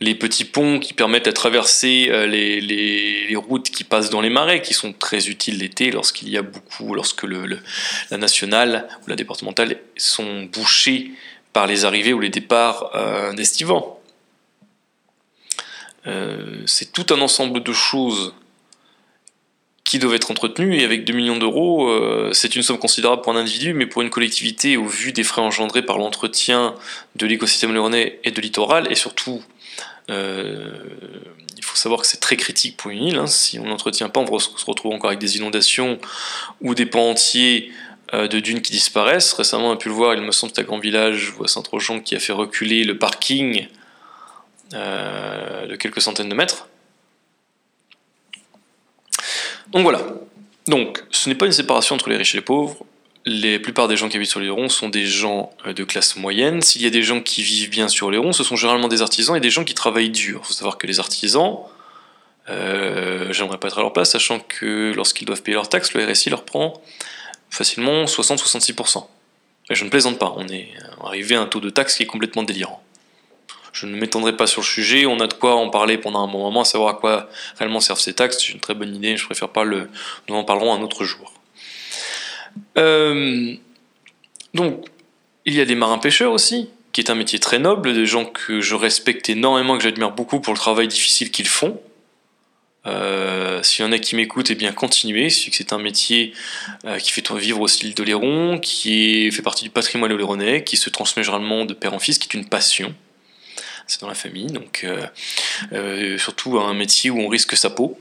les 0.00 0.14
petits 0.14 0.44
ponts 0.44 0.80
qui 0.80 0.94
permettent 0.94 1.26
de 1.26 1.30
traverser 1.30 2.08
euh, 2.10 2.26
les, 2.26 3.36
routes 3.36 3.70
qui 3.70 3.84
passent 3.84 4.10
dans 4.10 4.20
les 4.20 4.30
marais, 4.30 4.62
qui 4.62 4.74
sont 4.74 4.92
très 4.92 5.28
utiles 5.28 5.58
l'été 5.58 5.90
lorsqu'il 5.90 6.28
y 6.28 6.38
a 6.38 6.42
beaucoup, 6.42 6.94
lorsque 6.94 7.24
la 7.24 8.16
nationale 8.16 8.88
ou 9.02 9.10
la 9.10 9.16
départementale 9.16 9.76
sont 9.96 10.44
bouchées 10.44 11.10
par 11.52 11.66
les 11.66 11.84
arrivées 11.84 12.12
ou 12.12 12.20
les 12.20 12.30
départs 12.30 12.90
euh, 12.94 13.32
d'estivants. 13.32 14.00
Euh, 16.06 16.62
c'est 16.66 16.92
tout 16.92 17.12
un 17.12 17.20
ensemble 17.20 17.62
de 17.62 17.72
choses 17.72 18.34
qui 19.84 19.98
doivent 19.98 20.14
être 20.14 20.30
entretenues 20.30 20.78
et 20.78 20.84
avec 20.84 21.04
2 21.04 21.12
millions 21.12 21.36
d'euros, 21.36 21.92
c'est 22.32 22.56
une 22.56 22.62
somme 22.62 22.78
considérable 22.78 23.20
pour 23.20 23.34
un 23.34 23.36
individu, 23.36 23.74
mais 23.74 23.84
pour 23.84 24.00
une 24.00 24.08
collectivité, 24.08 24.78
au 24.78 24.86
vu 24.86 25.12
des 25.12 25.24
frais 25.24 25.42
engendrés 25.42 25.82
par 25.82 25.98
l'entretien 25.98 26.74
de 27.16 27.26
l'écosystème 27.26 27.74
léonais 27.74 28.18
et 28.24 28.30
de 28.30 28.40
littoral, 28.40 28.90
et 28.90 28.94
surtout 28.94 29.44
il 30.08 31.62
faut 31.62 31.76
savoir 31.76 32.00
que 32.00 32.06
c'est 32.06 32.20
très 32.20 32.36
critique 32.36 32.76
pour 32.76 32.90
une 32.90 33.04
île. 33.04 33.16
Hein. 33.16 33.26
Si 33.26 33.58
on 33.58 33.64
n'entretient 33.64 34.08
pas, 34.08 34.20
on 34.20 34.38
se 34.38 34.64
retrouve 34.66 34.92
encore 34.92 35.08
avec 35.08 35.20
des 35.20 35.36
inondations 35.36 35.98
ou 36.60 36.74
des 36.74 36.86
pans 36.86 37.10
entiers 37.10 37.72
euh, 38.12 38.28
de 38.28 38.38
dunes 38.38 38.60
qui 38.60 38.72
disparaissent. 38.72 39.32
Récemment, 39.32 39.70
on 39.70 39.72
a 39.72 39.76
pu 39.76 39.88
le 39.88 39.94
voir, 39.94 40.14
il 40.14 40.20
me 40.20 40.30
semble, 40.30 40.52
c'est 40.54 40.60
à 40.60 40.64
Grand 40.64 40.78
Village 40.78 41.32
ou 41.38 41.44
à 41.44 41.48
Saint-Trojan 41.48 42.00
qui 42.00 42.14
a 42.14 42.20
fait 42.20 42.34
reculer 42.34 42.84
le 42.84 42.98
parking 42.98 43.66
euh, 44.74 45.66
de 45.66 45.76
quelques 45.76 46.02
centaines 46.02 46.28
de 46.28 46.34
mètres. 46.34 46.68
Donc 49.68 49.82
voilà. 49.82 50.02
Donc, 50.66 51.02
ce 51.10 51.28
n'est 51.28 51.34
pas 51.34 51.46
une 51.46 51.52
séparation 51.52 51.94
entre 51.94 52.10
les 52.10 52.16
riches 52.16 52.34
et 52.34 52.38
les 52.38 52.44
pauvres 52.44 52.84
la 53.26 53.58
plupart 53.58 53.88
des 53.88 53.96
gens 53.96 54.08
qui 54.08 54.16
habitent 54.16 54.30
sur 54.30 54.40
les 54.40 54.50
ronds 54.50 54.68
sont 54.68 54.88
des 54.88 55.06
gens 55.06 55.50
euh, 55.66 55.72
de 55.72 55.84
classe 55.84 56.16
moyenne. 56.16 56.60
S'il 56.60 56.82
y 56.82 56.86
a 56.86 56.90
des 56.90 57.02
gens 57.02 57.20
qui 57.20 57.42
vivent 57.42 57.70
bien 57.70 57.88
sur 57.88 58.10
les 58.10 58.18
ronds, 58.18 58.32
ce 58.32 58.44
sont 58.44 58.56
généralement 58.56 58.88
des 58.88 59.02
artisans 59.02 59.36
et 59.36 59.40
des 59.40 59.50
gens 59.50 59.64
qui 59.64 59.74
travaillent 59.74 60.10
dur. 60.10 60.40
Il 60.44 60.46
faut 60.46 60.52
savoir 60.52 60.76
que 60.76 60.86
les 60.86 61.00
artisans, 61.00 61.58
euh, 62.50 63.32
j'aimerais 63.32 63.58
pas 63.58 63.68
être 63.68 63.78
à 63.78 63.82
leur 63.82 63.92
place, 63.92 64.10
sachant 64.10 64.40
que 64.40 64.92
lorsqu'ils 64.94 65.24
doivent 65.24 65.42
payer 65.42 65.54
leurs 65.54 65.70
taxes, 65.70 65.94
le 65.94 66.04
RSI 66.04 66.30
leur 66.30 66.44
prend 66.44 66.82
facilement 67.48 68.04
60-66%. 68.04 69.06
Et 69.70 69.74
je 69.74 69.84
ne 69.84 69.88
plaisante 69.88 70.18
pas, 70.18 70.34
on 70.36 70.46
est 70.48 70.68
arrivé 71.02 71.36
à 71.36 71.40
un 71.40 71.46
taux 71.46 71.60
de 71.60 71.70
taxe 71.70 71.96
qui 71.96 72.02
est 72.02 72.06
complètement 72.06 72.42
délirant. 72.42 72.82
Je 73.72 73.86
ne 73.86 73.96
m'étendrai 73.96 74.36
pas 74.36 74.46
sur 74.46 74.60
le 74.60 74.66
sujet, 74.66 75.06
on 75.06 75.18
a 75.20 75.26
de 75.26 75.32
quoi 75.32 75.56
en 75.56 75.70
parler 75.70 75.96
pendant 75.96 76.22
un 76.22 76.28
bon 76.28 76.40
moment, 76.40 76.64
savoir 76.64 76.94
à 76.94 76.98
quoi 76.98 77.28
réellement 77.58 77.80
servent 77.80 78.00
ces 78.00 78.12
taxes, 78.12 78.38
c'est 78.38 78.52
une 78.52 78.60
très 78.60 78.74
bonne 78.74 78.94
idée, 78.94 79.16
je 79.16 79.24
préfère 79.24 79.48
pas 79.48 79.64
le... 79.64 79.88
Nous 80.28 80.34
en 80.36 80.44
parlerons 80.44 80.74
un 80.74 80.82
autre 80.82 81.04
jour. 81.04 81.33
Euh, 82.76 83.54
donc, 84.54 84.84
il 85.44 85.54
y 85.54 85.60
a 85.60 85.64
des 85.64 85.74
marins-pêcheurs 85.74 86.32
aussi, 86.32 86.70
qui 86.92 87.00
est 87.00 87.10
un 87.10 87.14
métier 87.14 87.38
très 87.38 87.58
noble, 87.58 87.94
des 87.94 88.06
gens 88.06 88.24
que 88.24 88.60
je 88.60 88.74
respecte 88.74 89.28
énormément, 89.28 89.76
que 89.76 89.82
j'admire 89.82 90.12
beaucoup 90.12 90.40
pour 90.40 90.52
le 90.52 90.58
travail 90.58 90.88
difficile 90.88 91.30
qu'ils 91.30 91.48
font. 91.48 91.80
Euh, 92.86 93.62
S'il 93.62 93.84
y 93.84 93.88
en 93.88 93.92
a 93.92 93.98
qui 93.98 94.14
m'écoutent, 94.14 94.50
eh 94.50 94.54
bien 94.54 94.72
continuez. 94.72 95.30
C'est 95.30 95.72
un 95.72 95.78
métier 95.78 96.34
euh, 96.84 96.98
qui 96.98 97.12
fait 97.12 97.30
vivre 97.32 97.60
aussi 97.60 97.84
l'île 97.84 97.94
d'Oléron, 97.94 98.58
qui 98.58 99.30
fait 99.30 99.42
partie 99.42 99.64
du 99.64 99.70
patrimoine 99.70 100.12
oléronais, 100.12 100.64
qui 100.64 100.76
se 100.76 100.90
transmet 100.90 101.22
généralement 101.22 101.64
de 101.64 101.74
père 101.74 101.94
en 101.94 101.98
fils, 101.98 102.18
qui 102.18 102.28
est 102.28 102.38
une 102.38 102.48
passion. 102.48 102.94
C'est 103.86 104.00
dans 104.00 104.08
la 104.08 104.14
famille, 104.14 104.46
donc 104.46 104.86
surtout 106.16 106.58
un 106.58 106.72
métier 106.72 107.10
où 107.10 107.20
on 107.20 107.28
risque 107.28 107.54
sa 107.54 107.68
peau. 107.68 107.98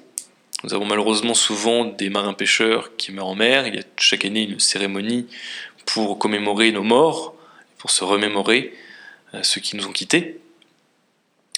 Nous 0.63 0.74
avons 0.74 0.86
malheureusement 0.86 1.34
souvent 1.34 1.84
des 1.84 2.10
marins-pêcheurs 2.10 2.96
qui 2.96 3.12
meurent 3.12 3.27
en 3.27 3.36
mer. 3.36 3.67
Il 3.67 3.75
y 3.75 3.79
a 3.79 3.84
chaque 3.98 4.24
année 4.24 4.43
une 4.43 4.60
cérémonie 4.60 5.27
pour 5.86 6.17
commémorer 6.17 6.72
nos 6.72 6.84
morts, 6.84 7.36
pour 7.77 7.91
se 7.91 8.05
remémorer 8.05 8.74
euh, 9.34 9.43
ceux 9.43 9.60
qui 9.60 9.75
nous 9.75 9.86
ont 9.86 9.91
quittés. 9.91 10.39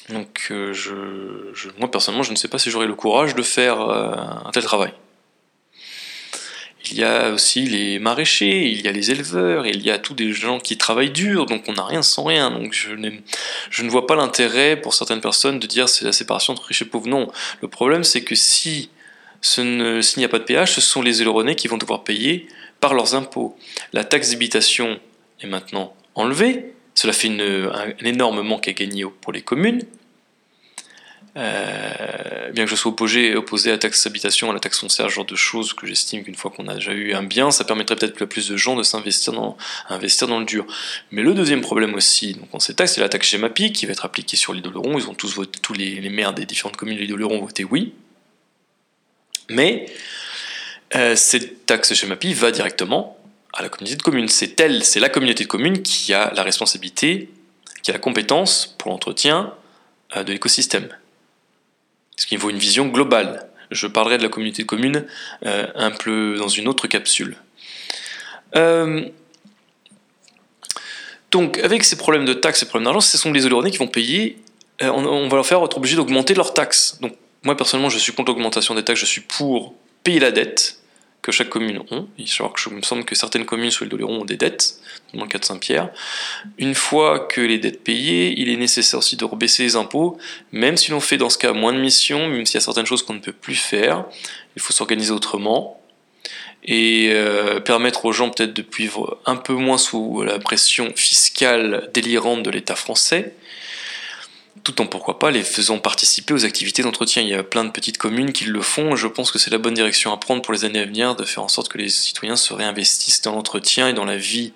Donc 0.09 0.47
euh, 0.49 0.73
moi 1.77 1.89
personnellement, 1.91 2.23
je 2.23 2.31
ne 2.31 2.35
sais 2.35 2.47
pas 2.47 2.57
si 2.57 2.71
j'aurai 2.71 2.87
le 2.87 2.95
courage 2.95 3.35
de 3.35 3.43
faire 3.43 3.79
euh, 3.81 4.15
un 4.45 4.51
tel 4.51 4.63
travail. 4.63 4.93
Il 6.91 6.97
y 6.97 7.03
a 7.03 7.31
aussi 7.31 7.61
les 7.65 7.97
maraîchers, 7.97 8.69
il 8.69 8.81
y 8.81 8.87
a 8.87 8.91
les 8.91 9.09
éleveurs, 9.09 9.65
il 9.65 9.81
y 9.83 9.89
a 9.89 9.97
tous 9.97 10.13
des 10.13 10.31
gens 10.33 10.59
qui 10.59 10.77
travaillent 10.77 11.09
dur, 11.09 11.47
donc 11.47 11.63
on 11.67 11.73
n'a 11.73 11.85
rien 11.85 12.03
sans 12.03 12.23
rien. 12.23 12.51
Donc 12.51 12.73
je, 12.73 12.91
je 13.71 13.83
ne 13.83 13.89
vois 13.89 14.05
pas 14.05 14.15
l'intérêt 14.15 14.79
pour 14.79 14.93
certaines 14.93 15.21
personnes 15.21 15.59
de 15.59 15.65
dire 15.65 15.89
c'est 15.89 16.05
la 16.05 16.11
séparation 16.11 16.53
entre 16.53 16.63
riches 16.63 16.83
et 16.83 16.85
pauvres. 16.85 17.07
Non, 17.07 17.31
le 17.61 17.67
problème 17.67 18.03
c'est 18.03 18.23
que 18.23 18.35
si 18.35 18.89
s'il 19.45 20.19
n'y 20.19 20.25
a 20.25 20.29
pas 20.29 20.39
de 20.39 20.43
péage, 20.43 20.73
ce 20.73 20.81
sont 20.81 21.01
les 21.01 21.21
aileronnais 21.21 21.55
qui 21.55 21.67
vont 21.67 21.77
devoir 21.77 22.03
payer 22.03 22.47
par 22.79 22.93
leurs 22.93 23.15
impôts. 23.15 23.55
La 23.93 24.03
taxe 24.03 24.31
d'habitation 24.31 24.99
est 25.41 25.47
maintenant 25.47 25.95
enlevée, 26.15 26.73
cela 26.95 27.13
fait 27.13 27.29
un, 27.29 27.93
énorme 28.03 28.41
manque 28.41 28.67
à 28.67 28.73
gagner 28.73 29.05
pour 29.21 29.33
les 29.33 29.41
communes. 29.41 29.83
Euh, 31.37 32.49
bien 32.51 32.63
que 32.63 32.69
je 32.69 32.75
sois 32.75 32.91
opposé, 32.91 33.33
à 33.33 33.71
la 33.73 33.77
taxe 33.77 34.05
d'habitation, 34.05 34.49
à 34.49 34.53
la 34.53 34.59
taxe 34.59 34.79
foncière, 34.79 35.09
ce 35.09 35.15
genre 35.15 35.25
de 35.25 35.35
choses 35.35 35.73
que 35.73 35.85
j'estime 35.85 36.23
qu'une 36.23 36.35
fois 36.35 36.49
qu'on 36.49 36.67
a 36.69 36.75
déjà 36.75 36.93
eu 36.93 37.13
un 37.13 37.23
bien, 37.23 37.51
ça 37.51 37.65
permettrait 37.65 37.97
peut-être 37.97 38.25
plus 38.25 38.47
de 38.47 38.55
gens 38.55 38.77
de 38.77 38.83
s'investir 38.83 39.33
dans, 39.33 39.57
le 39.89 40.45
dur. 40.45 40.65
Mais 41.11 41.21
le 41.21 41.33
deuxième 41.33 41.61
problème 41.61 41.93
aussi, 41.93 42.33
donc 42.33 42.47
on 42.53 42.59
sait 42.59 42.73
taxe, 42.73 42.93
c'est 42.93 43.01
la 43.01 43.09
taxe 43.09 43.29
GEMAPI 43.29 43.73
qui 43.73 43.85
va 43.85 43.91
être 43.91 44.05
appliquée 44.05 44.37
sur 44.37 44.53
l'île 44.53 44.63
de 44.63 44.69
Ils 44.69 45.09
ont 45.09 45.13
tous 45.13 45.73
les, 45.73 46.09
maires 46.09 46.33
des 46.33 46.45
différentes 46.45 46.77
communes 46.77 46.97
de 46.97 47.01
l'île 47.01 47.23
ont 47.25 47.41
voté 47.41 47.65
oui. 47.65 47.93
Mais 49.49 49.87
euh, 50.95 51.15
cette 51.15 51.65
taxe 51.65 51.93
GEMAPI 51.93 52.33
va 52.33 52.51
directement 52.51 53.17
à 53.53 53.61
la 53.61 53.69
communauté 53.69 53.97
de 53.97 54.01
communes. 54.01 54.27
C'est 54.27 54.59
elle, 54.59 54.83
c'est 54.83 54.99
la 54.99 55.09
communauté 55.09 55.43
de 55.43 55.49
communes 55.49 55.81
qui 55.81 56.13
a 56.13 56.31
la 56.35 56.43
responsabilité, 56.43 57.29
qui 57.83 57.91
a 57.91 57.93
la 57.93 57.99
compétence 57.99 58.75
pour 58.77 58.91
l'entretien 58.91 59.53
euh, 60.15 60.23
de 60.23 60.31
l'écosystème. 60.31 60.89
Ce 62.17 62.25
qui 62.25 62.37
vaut 62.37 62.49
une 62.49 62.57
vision 62.57 62.87
globale. 62.87 63.49
Je 63.71 63.87
parlerai 63.87 64.17
de 64.17 64.23
la 64.23 64.29
communauté 64.29 64.61
de 64.61 64.67
communes 64.67 65.05
euh, 65.45 65.67
un 65.75 65.91
peu 65.91 66.35
dans 66.37 66.47
une 66.47 66.67
autre 66.67 66.87
capsule. 66.87 67.37
Donc, 71.31 71.57
avec 71.57 71.83
ces 71.83 71.97
problèmes 71.97 72.23
de 72.23 72.33
taxes, 72.33 72.61
ces 72.61 72.65
problèmes 72.67 72.85
d'argent, 72.85 73.01
ce 73.01 73.17
sont 73.17 73.33
les 73.33 73.45
Oléronais 73.45 73.69
qui 73.69 73.77
vont 73.77 73.87
payer. 73.87 74.37
On, 74.79 75.27
va 75.27 75.35
leur 75.35 75.45
faire 75.45 75.61
être 75.61 75.75
obligés 75.75 75.97
d'augmenter 75.97 76.33
leurs 76.33 76.53
taxes. 76.53 76.97
Moi 77.45 77.55
personnellement, 77.55 77.89
je 77.89 77.99
suis 77.99 78.11
contre 78.11 78.31
l'augmentation 78.31 78.75
des 78.75 78.83
taxes. 78.83 78.99
Je 78.99 79.05
suis 79.05 79.21
pour 79.21 79.73
payer 80.03 80.19
la 80.19 80.31
dette 80.31 80.79
que 81.21 81.31
chaque 81.31 81.49
commune 81.49 81.81
ont. 81.89 82.07
Il 82.19 82.25
me 82.71 82.81
semble 82.83 83.03
que 83.03 83.15
certaines 83.15 83.45
communes 83.45 83.71
sur 83.71 83.83
l'île 83.83 83.91
d'Oléron 83.91 84.21
ont 84.21 84.25
des 84.25 84.37
dettes, 84.37 84.79
notamment 85.07 85.23
le 85.23 85.29
cas 85.29 85.39
de 85.39 85.45
Saint-Pierre. 85.45 85.89
Une 86.59 86.75
fois 86.75 87.19
que 87.19 87.41
les 87.41 87.57
dettes 87.57 87.83
payées, 87.83 88.35
il 88.37 88.49
est 88.49 88.57
nécessaire 88.57 88.99
aussi 88.99 89.15
de 89.15 89.25
rebaisser 89.25 89.63
les 89.63 89.75
impôts, 89.75 90.19
même 90.51 90.77
si 90.77 90.91
l'on 90.91 90.99
fait 90.99 91.17
dans 91.17 91.31
ce 91.31 91.39
cas 91.39 91.51
moins 91.51 91.73
de 91.73 91.79
missions, 91.79 92.27
même 92.27 92.45
s'il 92.45 92.55
y 92.55 92.57
a 92.57 92.61
certaines 92.61 92.85
choses 92.85 93.01
qu'on 93.01 93.15
ne 93.15 93.19
peut 93.19 93.31
plus 93.31 93.55
faire, 93.55 94.05
il 94.55 94.61
faut 94.61 94.71
s'organiser 94.71 95.11
autrement 95.11 95.81
et 96.63 97.09
euh, 97.11 97.59
permettre 97.59 98.05
aux 98.05 98.11
gens 98.11 98.29
peut-être 98.29 98.53
de 98.53 98.65
vivre 98.77 99.19
un 99.25 99.35
peu 99.35 99.53
moins 99.53 99.79
sous 99.79 100.21
la 100.21 100.37
pression 100.37 100.91
fiscale 100.95 101.89
délirante 101.93 102.43
de 102.43 102.51
l'État 102.51 102.75
français, 102.75 103.35
tout 104.63 104.81
en 104.81 104.87
pourquoi 104.87 105.19
pas 105.19 105.31
les 105.31 105.43
faisant 105.43 105.79
participer 105.79 106.33
aux 106.33 106.45
activités 106.45 106.81
d'entretien. 106.81 107.21
Il 107.21 107.29
y 107.29 107.33
a 107.33 107.43
plein 107.43 107.65
de 107.65 107.71
petites 107.71 107.97
communes 107.97 108.31
qui 108.33 108.45
le 108.45 108.61
font, 108.61 108.95
je 108.95 109.07
pense 109.07 109.31
que 109.31 109.39
c'est 109.39 109.51
la 109.51 109.57
bonne 109.57 109.73
direction 109.73 110.13
à 110.13 110.17
prendre 110.17 110.41
pour 110.41 110.53
les 110.53 110.65
années 110.65 110.79
à 110.79 110.85
venir, 110.85 111.15
de 111.15 111.23
faire 111.23 111.43
en 111.43 111.47
sorte 111.47 111.69
que 111.69 111.77
les 111.77 111.89
citoyens 111.89 112.35
se 112.35 112.53
réinvestissent 112.53 113.21
dans 113.21 113.33
l'entretien 113.33 113.89
et 113.89 113.93
dans 113.93 114.05
la 114.05 114.17
vie 114.17 114.53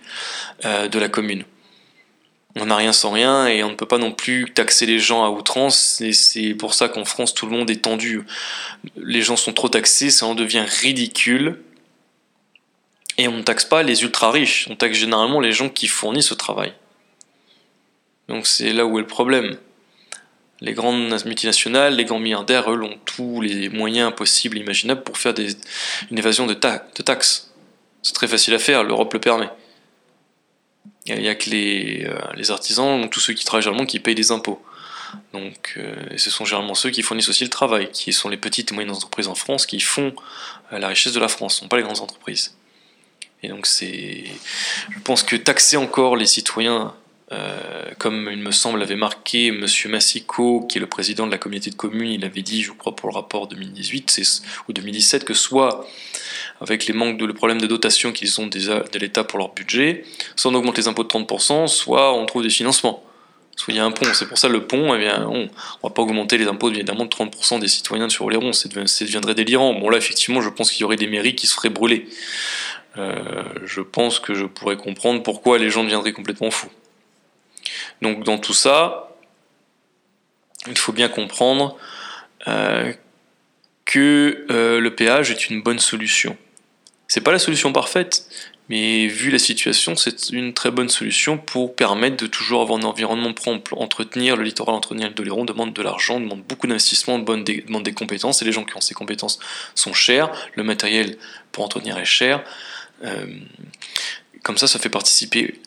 euh, 0.65 0.88
de 0.88 1.00
la 1.00 1.10
commune. 1.10 1.44
On 2.56 2.65
n'a 2.65 2.75
rien 2.75 2.94
sans 2.94 3.12
rien 3.12 3.46
et 3.48 3.63
on 3.63 3.70
ne 3.70 3.75
peut 3.75 3.86
pas 3.86 4.00
non 4.00 4.12
plus 4.12 4.51
taxer 4.53 4.86
les 4.86 5.00
gens 5.00 5.24
à 5.24 5.29
outrance. 5.29 6.01
Et 6.01 6.13
c'est 6.13 6.56
pour 6.56 6.74
ça 6.74 6.89
qu'en 6.89 7.06
France, 7.06 7.34
tout 7.34 7.46
le 7.46 7.56
monde 7.56 7.70
est 7.70 7.84
tendu. 7.84 8.24
Les 8.98 9.22
gens 9.22 9.36
sont 9.36 9.53
trop 9.53 9.70
taxés, 9.70 10.10
ça 10.10 10.25
en 10.25 10.34
devient 10.34 10.65
ridicule. 10.82 11.62
Et 13.18 13.27
on 13.27 13.38
ne 13.38 13.44
taxe 13.44 13.65
pas 13.65 13.84
les 13.84 14.03
ultra 14.03 14.32
riches, 14.32 14.68
on 14.70 14.75
taxe 14.75 14.98
généralement 14.98 15.41
les 15.41 15.51
gens 15.51 15.70
qui 15.70 15.88
fournissent 15.88 16.29
ce 16.29 16.34
travail. 16.34 16.74
Donc 18.29 18.48
c'est 18.48 18.72
là 18.72 18.86
où 18.86 18.98
est 18.98 19.01
le 19.01 19.08
problème. 19.08 19.58
Les 20.62 20.74
grandes 20.74 21.25
multinationales, 21.25 21.96
les 21.96 22.06
grands 22.06 22.20
milliardaires, 22.20 22.72
eux, 22.72 22.82
ont 22.84 22.98
tous 23.06 23.39
les 23.42 23.70
moyens 23.70 24.13
possibles, 24.13 24.58
imaginables 24.58 25.04
pour 25.04 25.18
faire 25.18 25.34
une 26.12 26.18
évasion 26.18 26.48
de, 26.48 26.54
taxes. 26.54 27.51
C'est 28.01 28.13
très 28.13 28.28
facile 28.28 28.54
à 28.54 28.60
faire, 28.60 28.84
l'Europe 28.84 29.13
le 29.13 29.20
permet. 29.20 29.50
Il 31.06 31.20
n'y 31.20 31.30
a 31.30 31.36
que 31.36 31.50
les, 31.50 32.06
euh, 32.06 32.20
les, 32.36 32.51
artisans, 32.51 33.10
tous 33.10 33.20
ceux 33.20 33.34
qui 33.34 33.46
travaillent 33.46 33.63
généralement, 33.63 33.86
qui 33.86 34.00
payent 34.00 34.16
des 34.16 34.32
impôts. 34.32 34.62
Donc, 35.34 35.74
euh, 35.78 35.96
ce 36.18 36.30
sont 36.30 36.46
généralement 36.46 36.75
ceux 36.75 36.92
qui 36.92 37.01
fournissent 37.01 37.30
aussi 37.30 37.44
le 37.44 37.50
travail, 37.50 37.89
qui 37.92 38.13
sont 38.13 38.30
les 38.30 38.38
petites 38.38 38.72
et 38.72 38.75
moyennes 38.75 38.94
entreprises 38.94 39.28
en 39.28 39.36
France, 39.36 39.66
qui 39.66 39.80
font 39.80 40.13
euh, 40.72 40.80
la 40.80 40.88
richesse 40.89 41.13
de 41.13 41.20
la 41.20 41.30
France, 41.30 41.56
ce 41.56 41.60
ne 41.60 41.62
sont 41.63 41.68
pas 41.70 41.78
les 41.78 41.84
grandes 41.84 42.00
entreprises. 42.00 42.56
Et 43.42 43.48
donc 43.48 43.66
c'est, 43.66 44.25
je 44.89 45.00
pense 45.04 45.24
que 45.24 45.36
taxer 45.36 45.78
encore 45.78 46.18
les 46.18 46.25
citoyens, 46.25 46.94
euh, 47.32 47.92
comme 48.00 48.30
il 48.32 48.40
me 48.40 48.52
semble 48.52 48.82
avait 48.82 48.96
marqué 48.96 49.48
M. 49.48 49.66
Massico, 49.90 50.66
qui 50.68 50.78
est 50.78 50.82
le 50.82 50.88
président 50.88 51.28
de 51.28 51.32
la 51.32 51.38
communauté 51.38 51.70
de 51.70 51.76
communes, 51.76 52.12
il 52.12 52.26
avait 52.26 52.42
dit, 52.42 52.64
je 52.64 52.72
crois 52.72 52.96
pour 52.96 53.10
le 53.10 53.14
rapport 53.14 53.48
2018 53.48 54.42
ou 54.68 54.74
2017, 54.74 55.26
que 55.26 55.36
soit 55.36 55.88
avec 56.60 56.88
les 56.88 56.94
manques 56.94 57.18
de 57.18 57.26
le 57.26 57.34
problème 57.34 57.62
de 57.62 57.68
dotation 57.68 58.12
qu'ils 58.12 58.42
ont 58.42 58.48
déjà 58.48 58.80
de 58.80 59.00
l'État 59.00 59.24
pour 59.24 59.38
leur 59.38 59.54
budget, 59.54 60.06
soit 60.36 60.52
on 60.52 60.56
augmente 60.56 60.78
les 60.78 60.88
impôts 60.88 61.04
de 61.04 61.10
30%, 61.10 61.68
soit 61.68 62.14
on 62.14 62.26
trouve 62.26 62.44
des 62.44 62.50
financements. 62.50 63.04
Soit 63.56 63.74
il 63.74 63.78
y 63.78 63.80
a 63.80 63.86
un 63.86 63.92
pont, 63.92 64.06
c'est 64.14 64.28
pour 64.28 64.38
ça 64.38 64.48
le 64.48 64.66
pont, 64.66 64.96
eh 64.96 64.98
bien, 64.98 65.28
on 65.28 65.44
ne 65.44 65.48
va 65.84 65.90
pas 65.90 66.02
augmenter 66.02 66.38
les 66.38 66.48
impôts 66.48 66.70
évidemment 66.70 67.04
de 67.04 67.10
30% 67.10 67.60
des 67.60 67.68
citoyens 67.68 68.08
sur 68.08 68.30
les 68.30 68.38
ronds, 68.38 68.54
ça 68.54 68.70
deviendrait 68.70 69.36
délirant. 69.36 69.74
Bon 69.74 69.90
là 69.90 69.98
effectivement 69.98 70.40
je 70.42 70.50
pense 70.50 70.72
qu'il 70.72 70.82
y 70.82 70.84
aurait 70.86 70.96
des 70.96 71.08
mairies 71.08 71.36
qui 71.36 71.46
se 71.46 71.56
feraient 71.56 71.70
brûler. 71.70 72.08
Euh, 72.98 73.44
je 73.66 73.82
pense 73.82 74.20
que 74.20 74.34
je 74.34 74.46
pourrais 74.46 74.78
comprendre 74.78 75.22
pourquoi 75.24 75.58
les 75.58 75.70
gens 75.70 75.84
deviendraient 75.84 76.14
complètement 76.14 76.52
fous. 76.52 76.70
Donc 78.02 78.24
dans 78.24 78.38
tout 78.38 78.54
ça, 78.54 79.16
il 80.68 80.78
faut 80.78 80.92
bien 80.92 81.10
comprendre 81.10 81.78
euh, 82.48 82.93
que 83.86 84.46
euh, 84.50 84.80
le 84.80 84.96
péage 84.96 85.32
est 85.32 85.50
une 85.50 85.62
bonne 85.62 85.80
solution. 85.80 86.38
C'est 87.08 87.22
pas 87.22 87.32
la 87.32 87.39
solution 87.39 87.74
parfaite, 87.74 88.30
mais 88.70 89.08
vu 89.08 89.32
la 89.32 89.39
situation, 89.39 89.96
c'est 89.96 90.30
une 90.30 90.54
très 90.54 90.70
bonne 90.70 90.89
solution 90.89 91.39
pour 91.39 91.76
permettre 91.76 92.17
de 92.17 92.28
toujours 92.28 92.62
avoir 92.62 92.80
un 92.80 92.84
environnement 92.84 93.34
propre. 93.34 93.76
Entretenir 93.76 94.36
le 94.36 94.43
littoral, 94.43 94.76
entretenir 94.76 95.08
le 95.08 95.15
Doléron 95.15 95.43
demande 95.43 95.74
de 95.74 95.82
l'argent, 95.82 96.20
demande 96.20 96.43
beaucoup 96.43 96.67
d'investissement, 96.67 97.17
demande 97.17 97.43
des 97.43 97.93
compétences, 97.93 98.43
et 98.43 98.46
les 98.46 98.52
gens 98.52 98.63
qui 98.63 98.78
ont 98.78 98.82
ces 98.82 98.93
compétences 98.93 99.39
sont 99.74 99.93
chers, 99.93 100.32
le 100.54 100.63
matériel 100.63 101.17
pour 101.52 101.65
entretenir 101.65 101.98
est 101.98 102.06
cher. 102.06 102.43
Euh, 103.04 103.26
comme 104.43 104.58
ça, 104.58 104.67
ça 104.67 104.78
fait 104.78 104.89
participer 104.89 105.60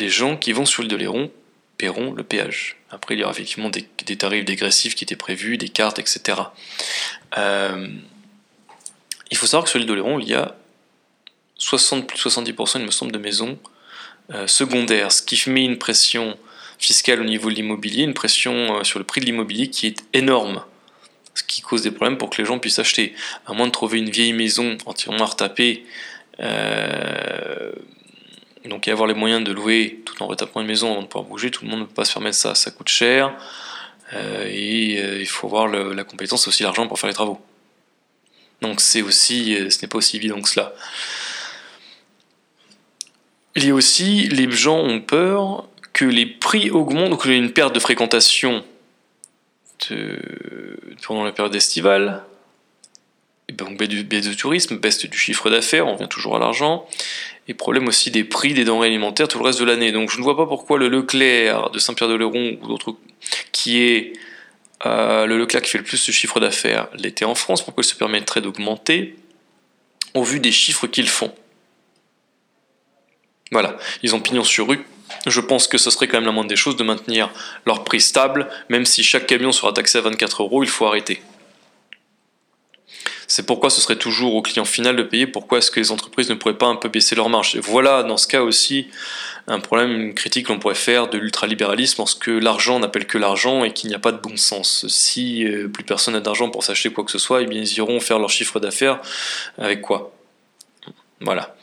les 0.00 0.08
gens 0.08 0.36
qui 0.36 0.52
vont 0.52 0.66
sur 0.66 0.82
l'île 0.82 0.90
de 0.90 0.96
Léron 0.96 1.30
paieront 1.78 2.12
le 2.12 2.22
péage. 2.22 2.76
Après, 2.90 3.14
il 3.14 3.20
y 3.20 3.22
aura 3.22 3.32
effectivement 3.32 3.70
des, 3.70 3.84
tarifs 4.16 4.44
dégressifs 4.44 4.94
qui 4.94 5.04
étaient 5.04 5.16
prévus, 5.16 5.56
des 5.56 5.68
cartes, 5.68 5.98
etc. 5.98 6.38
Euh, 7.36 7.88
il 9.30 9.36
faut 9.36 9.46
savoir 9.46 9.64
que 9.64 9.70
sur 9.70 9.78
l'île 9.78 9.88
de 9.88 9.94
Léron, 9.94 10.18
il 10.18 10.28
y 10.28 10.34
a 10.34 10.56
60, 11.56 12.06
plus 12.06 12.16
de 12.16 12.30
70%, 12.30 12.80
il 12.80 12.86
me 12.86 12.90
semble, 12.90 13.12
de 13.12 13.18
maisons 13.18 13.58
euh, 14.32 14.46
secondaires, 14.46 15.12
ce 15.12 15.22
qui 15.22 15.48
met 15.48 15.64
une 15.64 15.78
pression 15.78 16.38
fiscale 16.78 17.20
au 17.20 17.24
niveau 17.24 17.50
de 17.50 17.54
l'immobilier, 17.54 18.04
une 18.04 18.14
pression 18.14 18.84
sur 18.84 18.98
le 18.98 19.04
prix 19.04 19.20
de 19.20 19.26
l'immobilier 19.26 19.68
qui 19.68 19.86
est 19.86 20.04
énorme 20.12 20.62
ce 21.38 21.44
qui 21.44 21.62
cause 21.62 21.82
des 21.82 21.90
problèmes 21.90 22.18
pour 22.18 22.30
que 22.30 22.42
les 22.42 22.44
gens 22.44 22.58
puissent 22.58 22.78
acheter. 22.78 23.14
À 23.46 23.52
moins 23.52 23.66
de 23.66 23.72
trouver 23.72 23.98
une 23.98 24.10
vieille 24.10 24.32
maison 24.32 24.76
entièrement 24.86 25.24
retapée 25.24 25.84
euh, 26.40 27.72
donc 28.68 28.86
y 28.86 28.90
avoir 28.90 29.06
les 29.06 29.14
moyens 29.14 29.42
de 29.42 29.52
louer 29.52 30.00
tout 30.04 30.22
en 30.22 30.26
retapant 30.26 30.60
une 30.60 30.66
maison 30.66 30.92
avant 30.92 31.02
de 31.02 31.06
pouvoir 31.06 31.24
bouger, 31.24 31.50
tout 31.50 31.64
le 31.64 31.70
monde 31.70 31.80
ne 31.80 31.84
peut 31.84 31.94
pas 31.94 32.04
se 32.04 32.12
permettre 32.12 32.36
ça, 32.36 32.54
ça 32.54 32.70
coûte 32.70 32.88
cher. 32.88 33.34
Euh, 34.14 34.46
et 34.46 35.02
euh, 35.02 35.20
il 35.20 35.26
faut 35.26 35.46
avoir 35.46 35.66
la 35.68 36.04
compétence 36.04 36.46
et 36.46 36.48
aussi 36.48 36.62
l'argent 36.62 36.86
pour 36.86 36.98
faire 36.98 37.08
les 37.08 37.14
travaux. 37.14 37.40
Donc 38.60 38.80
c'est 38.80 39.02
aussi, 39.02 39.56
ce 39.70 39.82
n'est 39.82 39.88
pas 39.88 39.98
aussi 39.98 40.16
évident 40.16 40.40
que 40.40 40.48
cela. 40.48 40.72
Il 43.54 43.66
y 43.66 43.70
a 43.70 43.74
aussi, 43.74 44.28
les 44.28 44.50
gens 44.50 44.78
ont 44.78 45.00
peur 45.00 45.68
que 45.92 46.04
les 46.04 46.26
prix 46.26 46.70
augmentent, 46.70 47.10
donc 47.10 47.22
qu'il 47.22 47.32
y 47.32 47.34
ait 47.34 47.38
une 47.38 47.52
perte 47.52 47.74
de 47.74 47.80
fréquentation 47.80 48.64
pendant 51.06 51.24
la 51.24 51.32
période 51.32 51.54
estivale, 51.54 52.24
donc 53.52 53.78
baisse 53.78 53.88
du, 53.88 54.36
tourisme, 54.36 54.76
baisse 54.78 54.98
du 54.98 55.18
chiffre 55.18 55.50
d'affaires, 55.50 55.86
on 55.86 55.94
revient 55.94 56.08
toujours 56.08 56.36
à 56.36 56.38
l'argent, 56.38 56.86
et 57.48 57.54
problème 57.54 57.88
aussi 57.88 58.10
des 58.10 58.24
prix 58.24 58.52
des 58.52 58.64
denrées 58.64 58.88
alimentaires 58.88 59.28
tout 59.28 59.38
le 59.38 59.44
reste 59.44 59.60
de 59.60 59.64
l'année. 59.64 59.90
Donc 59.90 60.10
je 60.10 60.18
ne 60.18 60.22
vois 60.22 60.36
pas 60.36 60.46
pourquoi 60.46 60.78
le 60.78 60.88
Leclerc 60.88 61.70
de 61.70 61.78
Saint-Pierre-de-Léron 61.78 62.58
ou 62.60 62.68
d'autres, 62.68 62.96
qui 63.52 63.82
est 63.82 64.12
euh, 64.86 65.26
le 65.26 65.38
Leclerc 65.38 65.62
qui 65.62 65.70
fait 65.70 65.78
le 65.78 65.84
plus 65.84 66.06
de 66.06 66.12
chiffre 66.12 66.40
d'affaires 66.40 66.88
l'été 66.94 67.24
en 67.24 67.34
France, 67.34 67.62
pourquoi 67.62 67.82
il 67.82 67.86
se 67.86 67.94
permettrait 67.94 68.40
d'augmenter 68.40 69.16
au 70.14 70.22
vu 70.22 70.40
des 70.40 70.52
chiffres 70.52 70.86
qu'ils 70.86 71.08
font. 71.08 71.32
Voilà, 73.50 73.78
ils 74.02 74.14
ont 74.14 74.20
pignon 74.20 74.44
sur 74.44 74.68
rue. 74.68 74.84
Je 75.26 75.40
pense 75.40 75.66
que 75.68 75.78
ce 75.78 75.90
serait 75.90 76.06
quand 76.06 76.18
même 76.18 76.26
la 76.26 76.32
moindre 76.32 76.50
des 76.50 76.56
choses 76.56 76.76
de 76.76 76.84
maintenir 76.84 77.30
leur 77.64 77.82
prix 77.82 78.00
stable, 78.00 78.48
même 78.68 78.84
si 78.84 79.02
chaque 79.02 79.26
camion 79.26 79.52
sera 79.52 79.72
taxé 79.72 79.98
à 79.98 80.02
24 80.02 80.42
euros, 80.42 80.62
il 80.62 80.68
faut 80.68 80.84
arrêter. 80.84 81.22
C'est 83.30 83.44
pourquoi 83.44 83.68
ce 83.68 83.82
serait 83.82 83.96
toujours 83.96 84.34
au 84.34 84.40
client 84.40 84.64
final 84.64 84.96
de 84.96 85.02
payer. 85.02 85.26
Pourquoi 85.26 85.58
est-ce 85.58 85.70
que 85.70 85.78
les 85.78 85.92
entreprises 85.92 86.30
ne 86.30 86.34
pourraient 86.34 86.56
pas 86.56 86.66
un 86.66 86.76
peu 86.76 86.88
baisser 86.88 87.14
leur 87.14 87.28
marge 87.28 87.58
Voilà, 87.58 88.02
dans 88.02 88.16
ce 88.16 88.26
cas 88.26 88.40
aussi, 88.40 88.88
un 89.46 89.60
problème, 89.60 89.92
une 89.92 90.14
critique 90.14 90.46
qu'on 90.46 90.58
pourrait 90.58 90.74
faire 90.74 91.08
de 91.08 91.18
l'ultralibéralisme 91.18 91.96
lorsque 91.98 92.28
l'argent 92.28 92.80
n'appelle 92.80 93.06
que 93.06 93.18
l'argent 93.18 93.64
et 93.64 93.74
qu'il 93.74 93.90
n'y 93.90 93.94
a 93.94 93.98
pas 93.98 94.12
de 94.12 94.16
bon 94.16 94.38
sens. 94.38 94.86
Si 94.88 95.44
euh, 95.44 95.68
plus 95.68 95.84
personne 95.84 96.14
n'a 96.14 96.20
d'argent 96.20 96.48
pour 96.48 96.64
s'acheter 96.64 96.90
quoi 96.90 97.04
que 97.04 97.10
ce 97.10 97.18
soit, 97.18 97.42
eh 97.42 97.46
bien 97.46 97.60
ils 97.60 97.76
iront 97.76 98.00
faire 98.00 98.18
leur 98.18 98.30
chiffre 98.30 98.60
d'affaires 98.60 98.98
avec 99.58 99.82
quoi? 99.82 100.10
Voilà. 101.20 101.54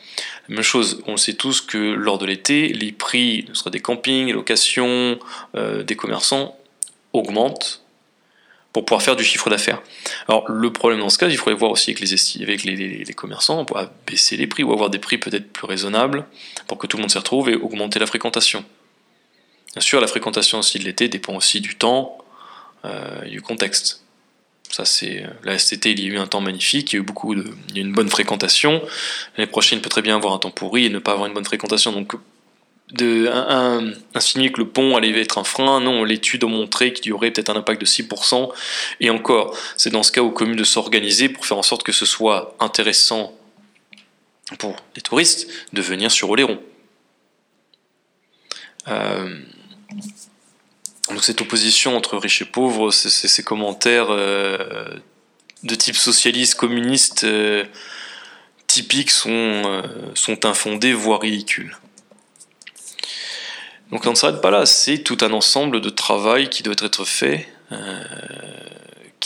Même 0.48 0.62
chose, 0.62 1.02
on 1.08 1.16
sait 1.16 1.34
tous 1.34 1.60
que 1.60 1.78
lors 1.78 2.18
de 2.18 2.26
l'été, 2.26 2.68
les 2.68 2.92
prix, 2.92 3.46
ce 3.48 3.54
soit 3.54 3.72
des 3.72 3.80
campings, 3.80 4.32
locations, 4.32 5.18
euh, 5.56 5.82
des 5.82 5.96
commerçants, 5.96 6.56
augmentent 7.12 7.82
pour 8.76 8.84
pouvoir 8.84 9.00
faire 9.00 9.16
du 9.16 9.24
chiffre 9.24 9.48
d'affaires. 9.48 9.80
Alors 10.28 10.50
le 10.50 10.70
problème 10.70 11.00
dans 11.00 11.08
ce 11.08 11.16
cas, 11.16 11.28
il 11.28 11.38
faudrait 11.38 11.54
voir 11.54 11.70
aussi 11.70 11.92
avec 11.92 12.00
les, 12.00 12.42
avec 12.42 12.62
les, 12.62 13.14
commerçants, 13.14 13.60
on 13.60 13.64
pourra 13.64 13.90
baisser 14.06 14.36
les 14.36 14.46
prix 14.46 14.64
ou 14.64 14.72
avoir 14.74 14.90
des 14.90 14.98
prix 14.98 15.16
peut-être 15.16 15.50
plus 15.50 15.64
raisonnables 15.64 16.26
pour 16.66 16.76
que 16.76 16.86
tout 16.86 16.98
le 16.98 17.00
monde 17.00 17.10
s'y 17.10 17.16
retrouve 17.16 17.48
et 17.48 17.54
augmenter 17.54 17.98
la 17.98 18.04
fréquentation. 18.04 18.66
Bien 19.72 19.80
sûr, 19.80 19.98
la 19.98 20.06
fréquentation 20.06 20.58
aussi 20.58 20.78
de 20.78 20.84
l'été 20.84 21.08
dépend 21.08 21.34
aussi 21.34 21.62
du 21.62 21.76
temps 21.76 22.18
euh, 22.84 23.22
et 23.24 23.30
du 23.30 23.40
contexte. 23.40 24.04
Ça, 24.70 24.84
c'est 24.84 25.24
là 25.42 25.58
cet 25.58 25.78
été, 25.78 25.92
il 25.92 26.00
y 26.00 26.10
a 26.10 26.12
eu 26.12 26.18
un 26.18 26.26
temps 26.26 26.42
magnifique, 26.42 26.92
il 26.92 26.96
y 26.96 26.98
a 26.98 27.00
eu 27.00 27.02
beaucoup 27.02 27.34
de, 27.34 27.46
une 27.74 27.94
bonne 27.94 28.10
fréquentation. 28.10 28.82
L'année 29.38 29.50
prochaine, 29.50 29.78
il 29.78 29.82
peut 29.82 29.88
très 29.88 30.02
bien 30.02 30.16
avoir 30.16 30.34
un 30.34 30.38
temps 30.38 30.50
pourri 30.50 30.84
et 30.84 30.90
ne 30.90 30.98
pas 30.98 31.12
avoir 31.12 31.28
une 31.28 31.32
bonne 31.32 31.46
fréquentation. 31.46 31.92
Donc 31.92 32.12
de 32.92 33.28
un, 33.28 33.92
insinuer 34.14 34.52
que 34.52 34.60
le 34.60 34.68
pont 34.68 34.96
allait 34.96 35.18
être 35.20 35.38
un 35.38 35.44
frein. 35.44 35.80
Non, 35.80 36.04
l'étude 36.04 36.44
a 36.44 36.46
montré 36.46 36.92
qu'il 36.92 37.06
y 37.06 37.12
aurait 37.12 37.30
peut-être 37.30 37.50
un 37.50 37.56
impact 37.56 37.80
de 37.80 37.86
6%. 37.86 38.52
Et 39.00 39.10
encore, 39.10 39.56
c'est 39.76 39.90
dans 39.90 40.02
ce 40.02 40.12
cas 40.12 40.22
aux 40.22 40.30
communes 40.30 40.56
de 40.56 40.64
s'organiser 40.64 41.28
pour 41.28 41.46
faire 41.46 41.58
en 41.58 41.62
sorte 41.62 41.82
que 41.82 41.92
ce 41.92 42.06
soit 42.06 42.54
intéressant 42.60 43.32
pour 44.58 44.76
les 44.94 45.02
touristes 45.02 45.48
de 45.72 45.82
venir 45.82 46.10
sur 46.10 46.30
Oléron. 46.30 46.60
Euh, 48.88 49.40
donc 51.08 51.24
cette 51.24 51.40
opposition 51.40 51.96
entre 51.96 52.16
riches 52.16 52.42
et 52.42 52.44
pauvres, 52.44 52.92
ces 52.92 53.42
commentaires 53.42 54.10
euh, 54.10 54.94
de 55.64 55.74
type 55.74 55.96
socialiste, 55.96 56.54
communiste 56.54 57.24
euh, 57.24 57.64
typiques 58.68 59.10
sont, 59.10 59.82
sont 60.14 60.44
infondés, 60.46 60.92
voire 60.92 61.20
ridicules. 61.20 61.76
Donc 63.90 64.06
on 64.06 64.10
ne 64.10 64.14
s'arrête 64.14 64.40
pas 64.40 64.50
là, 64.50 64.66
c'est 64.66 64.98
tout 64.98 65.18
un 65.20 65.32
ensemble 65.32 65.80
de 65.80 65.90
travail 65.90 66.48
qui 66.48 66.62
doit 66.62 66.74
être 66.82 67.04
fait 67.04 67.48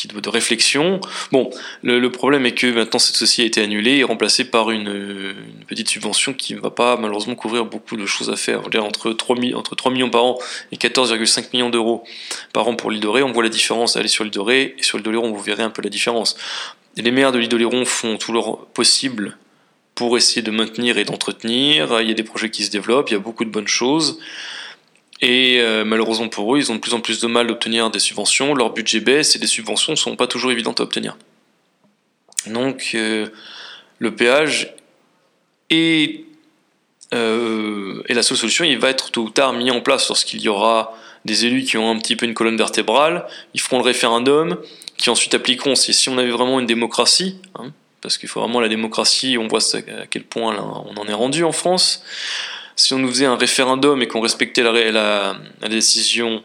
de 0.09 0.29
réflexion. 0.29 1.01
Bon, 1.33 1.51
le, 1.83 2.09
problème 2.11 2.47
est 2.47 2.53
que 2.53 2.67
maintenant 2.67 2.99
cette 2.99 3.17
société 3.17 3.43
a 3.43 3.47
été 3.47 3.63
annulée 3.63 3.99
et 3.99 4.05
remplacée 4.05 4.45
par 4.45 4.71
une, 4.71 5.35
petite 5.67 5.89
subvention 5.89 6.33
qui 6.33 6.55
ne 6.55 6.61
va 6.61 6.71
pas 6.71 6.97
malheureusement 6.97 7.35
couvrir 7.35 7.65
beaucoup 7.65 7.97
de 7.97 8.07
choses 8.07 8.31
à 8.31 8.37
faire. 8.37 8.63
entre 8.79 9.13
3, 9.13 9.37
entre 9.55 9.75
3 9.75 9.93
millions 9.93 10.11
par 10.11 10.25
an 10.25 10.39
et 10.73 10.77
14,5 10.77 11.51
millions 11.53 11.71
d'euros 11.71 12.05
par 12.53 12.67
an 12.69 12.75
pour 12.75 12.91
l'île 12.91 13.01
de 13.01 13.09
on 13.09 13.33
voit 13.33 13.43
la 13.43 13.49
différence. 13.49 13.97
Allez 13.97 14.09
sur 14.09 14.25
l'île 14.25 14.33
de 14.33 14.51
et 14.51 14.75
sur 14.81 14.99
l'île 14.99 15.05
d'Oléron, 15.05 15.33
vous 15.33 15.43
verrez 15.43 15.63
un 15.63 15.71
peu 15.71 15.83
la 15.83 15.91
différence. 15.91 16.37
les 16.97 17.11
maires 17.11 17.33
de 17.33 17.39
l'île 17.39 17.49
d'Oléron 17.49 17.85
font 17.85 18.17
tout 18.17 18.33
leur 18.33 18.67
possible 18.67 19.37
pour 19.95 20.17
essayer 20.17 20.43
de 20.43 20.51
maintenir 20.51 20.99
et 20.99 21.05
d'entretenir. 21.05 22.01
Il 22.01 22.09
y 22.09 22.11
a 22.11 22.15
des 22.15 22.23
projets 22.23 22.51
qui 22.51 22.65
se 22.65 22.71
développent, 22.71 23.11
il 23.11 23.15
y 23.15 23.17
a 23.17 23.21
beaucoup 23.21 23.45
de 23.45 23.51
bonnes 23.51 23.69
choses. 23.69 24.19
Et 25.23 25.61
euh, 25.61 25.85
malheureusement 25.85 26.29
pour 26.29 26.55
eux, 26.55 26.59
ils 26.59 26.73
ont 26.73 26.77
de 26.77 26.81
plus 26.81 26.95
en 26.95 27.01
plus 27.01 27.21
de 27.21 27.27
mal 27.27 27.47
d'obtenir 27.47 27.91
des 27.91 27.99
subventions, 27.99 28.55
leur 28.55 28.73
budget 28.73 29.01
baisse 29.01 29.37
et 29.37 29.39
les 29.39 29.47
subventions 29.47 29.93
ne 29.93 29.97
sont 29.97 30.17
pas 30.17 30.27
toujours 30.27 30.51
évidentes 30.51 30.81
à 30.81 30.85
obtenir. 30.85 31.17
Donc 32.47 32.93
euh, 32.95 33.27
le 33.99 34.15
péage 34.15 34.75
est, 35.69 36.25
euh, 37.13 38.03
est, 38.09 38.15
la 38.15 38.23
seule 38.23 38.39
solution, 38.39 38.65
il 38.65 38.79
va 38.79 38.89
être 38.89 39.11
tôt 39.11 39.23
ou 39.23 39.31
tard 39.31 39.53
mis 39.53 39.71
en 39.71 39.83
place 39.83 40.09
lorsqu'il 40.09 40.41
y 40.41 40.49
aura 40.49 40.97
des 41.27 41.45
élus 41.45 41.65
qui 41.65 41.77
ont 41.77 41.91
un 41.91 41.99
petit 41.99 42.17
peu 42.17 42.25
une 42.25 42.33
colonne 42.33 42.57
vertébrale, 42.57 43.27
ils 43.53 43.61
feront 43.61 43.77
le 43.77 43.85
référendum, 43.85 44.57
qui 44.97 45.11
ensuite 45.11 45.35
appliqueront, 45.35 45.75
si, 45.75 45.93
si 45.93 46.09
on 46.09 46.17
avait 46.17 46.31
vraiment 46.31 46.61
une 46.61 46.67
démocratie, 46.67 47.37
hein, 47.57 47.73
parce 48.01 48.19
qu'il 48.19 48.29
faut 48.29 48.41
vraiment 48.41 48.61
la 48.61 48.69
démocratie, 48.69 49.37
on 49.39 49.49
voit 49.49 49.61
à 49.75 50.07
quel 50.09 50.25
point 50.25 50.57
on 50.59 50.97
en 50.97 51.07
est 51.07 51.15
rendu 51.15 51.45
en 51.45 51.53
France, 51.53 52.03
si 52.77 52.95
on 52.95 52.99
nous 52.99 53.09
faisait 53.09 53.27
un 53.27 53.37
référendum 53.37 54.01
et 54.03 54.09
qu'on 54.09 54.21
respectait 54.21 54.63
la, 54.63 55.37
décision 55.69 56.43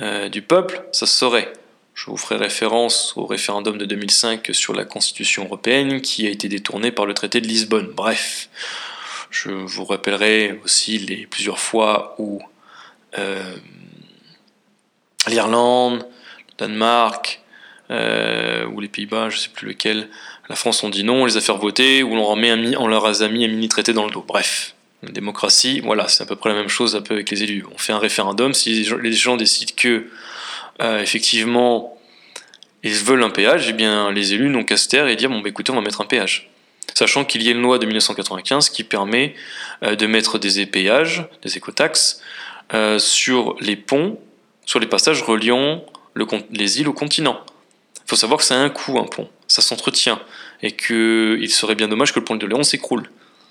euh, 0.00 0.28
du 0.28 0.42
peuple, 0.42 0.82
ça 0.92 1.06
se 1.06 1.16
saurait. 1.16 1.52
Je 1.94 2.10
vous 2.10 2.18
ferai 2.18 2.36
référence 2.36 3.14
au 3.16 3.24
référendum 3.24 3.78
de 3.78 3.86
2005 3.86 4.50
sur 4.52 4.74
la 4.74 4.84
Constitution 4.84 5.46
européenne 5.46 6.02
qui 6.02 6.26
a 6.26 6.30
été 6.30 6.48
détourné 6.48 6.92
par 6.92 7.06
le 7.06 7.14
traité 7.14 7.40
de 7.40 7.46
Lisbonne. 7.46 7.90
Bref, 7.94 8.50
je 9.30 9.48
vous 9.48 9.84
rappellerai 9.86 10.60
aussi 10.62 10.98
les 10.98 11.26
plusieurs 11.26 11.58
fois 11.58 12.14
où 12.18 12.42
euh, 13.18 13.56
l'Irlande, 15.26 16.06
le 16.48 16.54
Danemark 16.58 17.40
euh, 17.90 18.66
ou 18.66 18.80
les 18.80 18.88
Pays-Bas, 18.88 19.30
je 19.30 19.36
ne 19.36 19.40
sais 19.40 19.48
plus 19.48 19.68
lequel, 19.68 20.08
la 20.48 20.56
France 20.56 20.82
ont 20.84 20.88
dit 20.88 21.04
non, 21.04 21.22
on 21.22 21.24
les 21.26 21.36
a 21.36 21.40
fait 21.40 21.52
voter, 21.52 22.02
ou 22.02 22.14
on, 22.14 22.36
on 22.78 22.86
leur 22.86 23.06
a 23.06 23.28
mis 23.28 23.44
un 23.44 23.48
mini-traité 23.48 23.92
dans 23.92 24.04
le 24.04 24.10
dos. 24.10 24.24
Bref, 24.26 24.74
la 25.02 25.10
démocratie, 25.10 25.80
voilà, 25.80 26.08
c'est 26.08 26.22
à 26.22 26.26
peu 26.26 26.36
près 26.36 26.50
la 26.50 26.56
même 26.56 26.68
chose 26.68 26.96
un 26.96 27.02
peu 27.02 27.14
avec 27.14 27.30
les 27.30 27.42
élus. 27.42 27.64
On 27.72 27.78
fait 27.78 27.92
un 27.92 27.98
référendum, 27.98 28.54
si 28.54 28.86
les 29.02 29.12
gens 29.12 29.36
décident 29.36 29.72
que, 29.76 30.06
euh, 30.82 31.00
effectivement, 31.00 31.98
ils 32.82 32.94
veulent 32.94 33.22
un 33.22 33.30
péage, 33.30 33.66
eh 33.68 33.72
bien, 33.72 34.12
les 34.12 34.34
élus 34.34 34.48
n'ont 34.48 34.64
qu'à 34.64 34.76
se 34.76 34.88
taire 34.88 35.08
et 35.08 35.16
dire, 35.16 35.28
bon, 35.28 35.40
bah, 35.40 35.48
écoutez, 35.48 35.72
on 35.72 35.76
va 35.76 35.80
mettre 35.80 36.00
un 36.00 36.06
péage. 36.06 36.50
Sachant 36.94 37.24
qu'il 37.24 37.42
y 37.42 37.48
a 37.48 37.50
une 37.50 37.60
loi 37.60 37.78
de 37.78 37.86
1995 37.86 38.70
qui 38.70 38.84
permet 38.84 39.34
euh, 39.82 39.96
de 39.96 40.06
mettre 40.06 40.38
des 40.38 40.64
péages, 40.66 41.26
des 41.42 41.56
écotaxes, 41.56 42.22
euh, 42.74 42.98
sur 42.98 43.56
les 43.60 43.76
ponts, 43.76 44.18
sur 44.64 44.80
les 44.80 44.86
passages 44.86 45.22
reliant 45.22 45.84
les 46.50 46.80
îles 46.80 46.88
au 46.88 46.92
continent. 46.92 47.38
Il 47.96 48.08
faut 48.08 48.16
savoir 48.16 48.38
que 48.38 48.44
ça 48.44 48.54
a 48.54 48.58
un 48.58 48.70
coût, 48.70 48.98
un 48.98 49.04
pont. 49.04 49.28
Ça 49.48 49.62
s'entretient. 49.62 50.20
Et 50.62 50.72
qu'il 50.72 51.50
serait 51.50 51.74
bien 51.74 51.88
dommage 51.88 52.12
que 52.12 52.18
le 52.18 52.24
pont 52.24 52.36
de 52.36 52.46
Léon 52.46 52.62
s'écroule 52.62 53.10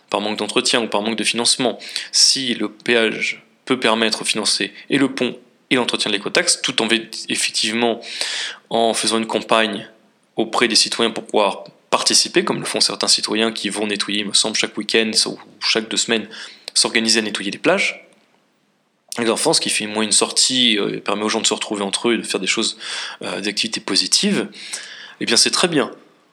par 0.10 0.22
manque 0.22 0.38
d'entretien 0.38 0.82
ou 0.82 0.88
par 0.88 1.02
manque 1.02 1.18
de 1.18 1.24
financement, 1.24 1.80
si 2.12 2.54
le 2.54 2.70
péage 2.70 3.44
peut 3.66 3.80
permettre 3.80 4.24
de 4.24 4.28
financer 4.28 4.74
et 4.90 4.98
le 4.98 5.14
pont 5.14 5.38
et 5.70 5.76
l'entretien 5.76 6.12
de 6.12 6.16
l'écotaxe, 6.16 6.62
tout 6.62 6.82
en 6.82 6.88
effectivement 7.30 8.00
en 8.70 8.94
faisant 8.94 9.18
une 9.18 9.26
campagne 9.26 9.90
auprès 10.36 10.68
des 10.68 10.76
citoyens 10.76 11.12
pour 11.12 11.26
pouvoir 11.26 11.64
participer, 11.90 12.44
comme 12.44 12.60
le 12.60 12.66
font 12.66 12.82
certains 12.82 13.08
citoyens 13.08 13.52
qui 13.52 13.70
vont 13.70 13.88
nettoyer, 13.88 14.20
il 14.22 14.28
me 14.28 14.34
semble, 14.34 14.56
chaque 14.56 14.78
week-end 14.78 15.12
ou 15.28 15.40
chaque 15.60 15.90
deux 15.90 15.98
semaines, 15.98 16.28
s'organiser 16.74 17.20
à 17.20 17.22
nettoyer 17.24 17.52
les 17.52 17.58
plages. 17.58 18.08
Les 19.18 19.30
enfants, 19.30 19.54
ce 19.54 19.62
qui 19.62 19.70
fait 19.70 19.88
moins 19.88 20.04
une 20.04 20.12
sortie, 20.12 20.78
euh, 20.78 21.00
permet 21.00 21.24
aux 21.24 21.30
gens 21.30 21.40
de 21.40 21.48
se 21.48 21.54
retrouver 21.54 21.84
entre 21.84 22.10
eux 22.10 22.16
et 22.16 22.18
de 22.18 22.24
faire 22.24 22.42
des 22.42 22.48
choses, 22.48 22.78
euh, 23.22 23.40
des 23.40 23.48
activités 23.48 23.80
positives, 23.80 24.50
eh 25.20 25.26
bien 25.26 25.38
c'est 25.38 25.52
très 25.52 25.68
bien. 25.68 25.92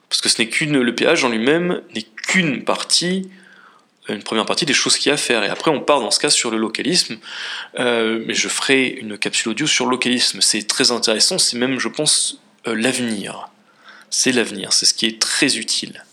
Parce 0.08 0.20
que 0.20 0.28
ce 0.28 0.40
n'est 0.42 0.48
qu'une, 0.48 0.80
le 0.80 0.94
péage 0.94 1.24
en 1.24 1.28
lui-même 1.28 1.80
n'est 1.94 2.06
qu'une 2.26 2.64
partie 2.64 3.30
une 4.08 4.22
première 4.22 4.46
partie 4.46 4.66
des 4.66 4.74
choses 4.74 4.96
qu'il 4.96 5.10
y 5.10 5.12
a 5.12 5.14
à 5.14 5.18
faire. 5.18 5.44
Et 5.44 5.48
après, 5.48 5.70
on 5.70 5.80
part 5.80 6.00
dans 6.00 6.10
ce 6.10 6.18
cas 6.18 6.30
sur 6.30 6.50
le 6.50 6.58
localisme. 6.58 7.18
Euh, 7.78 8.22
mais 8.26 8.34
je 8.34 8.48
ferai 8.48 8.88
une 8.88 9.16
capsule 9.16 9.50
audio 9.50 9.66
sur 9.66 9.84
le 9.84 9.92
localisme. 9.92 10.40
C'est 10.40 10.66
très 10.66 10.90
intéressant. 10.90 11.38
C'est 11.38 11.56
même, 11.56 11.78
je 11.78 11.88
pense, 11.88 12.40
euh, 12.66 12.74
l'avenir. 12.74 13.48
C'est 14.10 14.32
l'avenir. 14.32 14.72
C'est 14.72 14.86
ce 14.86 14.94
qui 14.94 15.06
est 15.06 15.20
très 15.20 15.56
utile. 15.56 16.04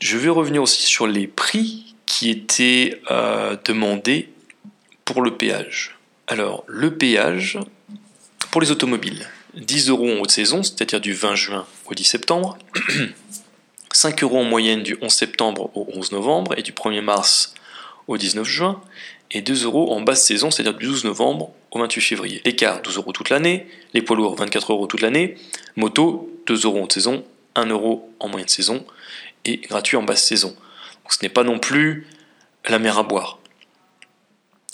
Je 0.00 0.18
vais 0.18 0.28
revenir 0.28 0.62
aussi 0.62 0.82
sur 0.82 1.06
les 1.06 1.28
prix 1.28 1.94
qui 2.06 2.30
étaient 2.30 3.00
euh, 3.10 3.56
demandés 3.64 4.30
pour 5.04 5.22
le 5.22 5.36
péage. 5.36 5.96
Alors, 6.26 6.64
le 6.66 6.96
péage 6.96 7.58
pour 8.50 8.60
les 8.60 8.70
automobiles. 8.70 9.28
10 9.54 9.90
euros 9.90 10.10
en 10.10 10.20
haute 10.20 10.30
saison, 10.30 10.62
c'est-à-dire 10.62 11.00
du 11.00 11.12
20 11.12 11.34
juin 11.34 11.66
au 11.86 11.94
10 11.94 12.04
septembre. 12.04 12.58
5 13.92 14.22
euros 14.22 14.38
en 14.38 14.44
moyenne 14.44 14.82
du 14.82 14.96
11 15.02 15.12
septembre 15.12 15.70
au 15.74 15.86
11 15.94 16.12
novembre 16.12 16.54
et 16.56 16.62
du 16.62 16.72
1er 16.72 17.02
mars 17.02 17.54
au 18.08 18.16
19 18.16 18.46
juin, 18.46 18.80
et 19.30 19.42
2 19.42 19.64
euros 19.64 19.92
en 19.92 20.00
basse 20.00 20.24
saison, 20.24 20.50
c'est-à-dire 20.50 20.74
du 20.74 20.86
12 20.86 21.04
novembre 21.04 21.52
au 21.70 21.78
28 21.78 22.00
février. 22.00 22.42
L'écart, 22.44 22.82
12 22.82 22.96
euros 22.96 23.12
toute 23.12 23.30
l'année, 23.30 23.66
les 23.94 24.02
poids 24.02 24.16
lourds, 24.16 24.34
24 24.36 24.72
euros 24.72 24.86
toute 24.86 25.00
l'année, 25.00 25.36
moto, 25.76 26.30
2 26.46 26.64
euros 26.64 26.82
en 26.82 26.88
saison, 26.88 27.24
1 27.54 27.66
euro 27.66 28.10
en 28.18 28.28
moyenne 28.28 28.48
saison, 28.48 28.84
et 29.44 29.58
gratuit 29.58 29.96
en 29.96 30.02
basse 30.02 30.24
saison. 30.24 30.48
Donc 30.48 31.12
ce 31.12 31.18
n'est 31.22 31.28
pas 31.28 31.44
non 31.44 31.58
plus 31.58 32.06
la 32.68 32.78
mer 32.78 32.98
à 32.98 33.02
boire. 33.02 33.38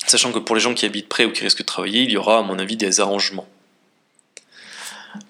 Sachant 0.07 0.33
que 0.33 0.39
pour 0.39 0.55
les 0.55 0.61
gens 0.61 0.75
qui 0.75 0.87
habitent 0.87 1.09
près 1.09 1.25
ou 1.25 1.33
qui 1.33 1.43
risquent 1.43 1.59
de 1.59 1.65
travailler, 1.65 2.03
il 2.03 2.11
y 2.11 2.17
aura, 2.17 2.39
à 2.39 2.43
mon 2.43 2.59
avis, 2.59 2.77
des 2.77 3.01
arrangements. 3.01 3.49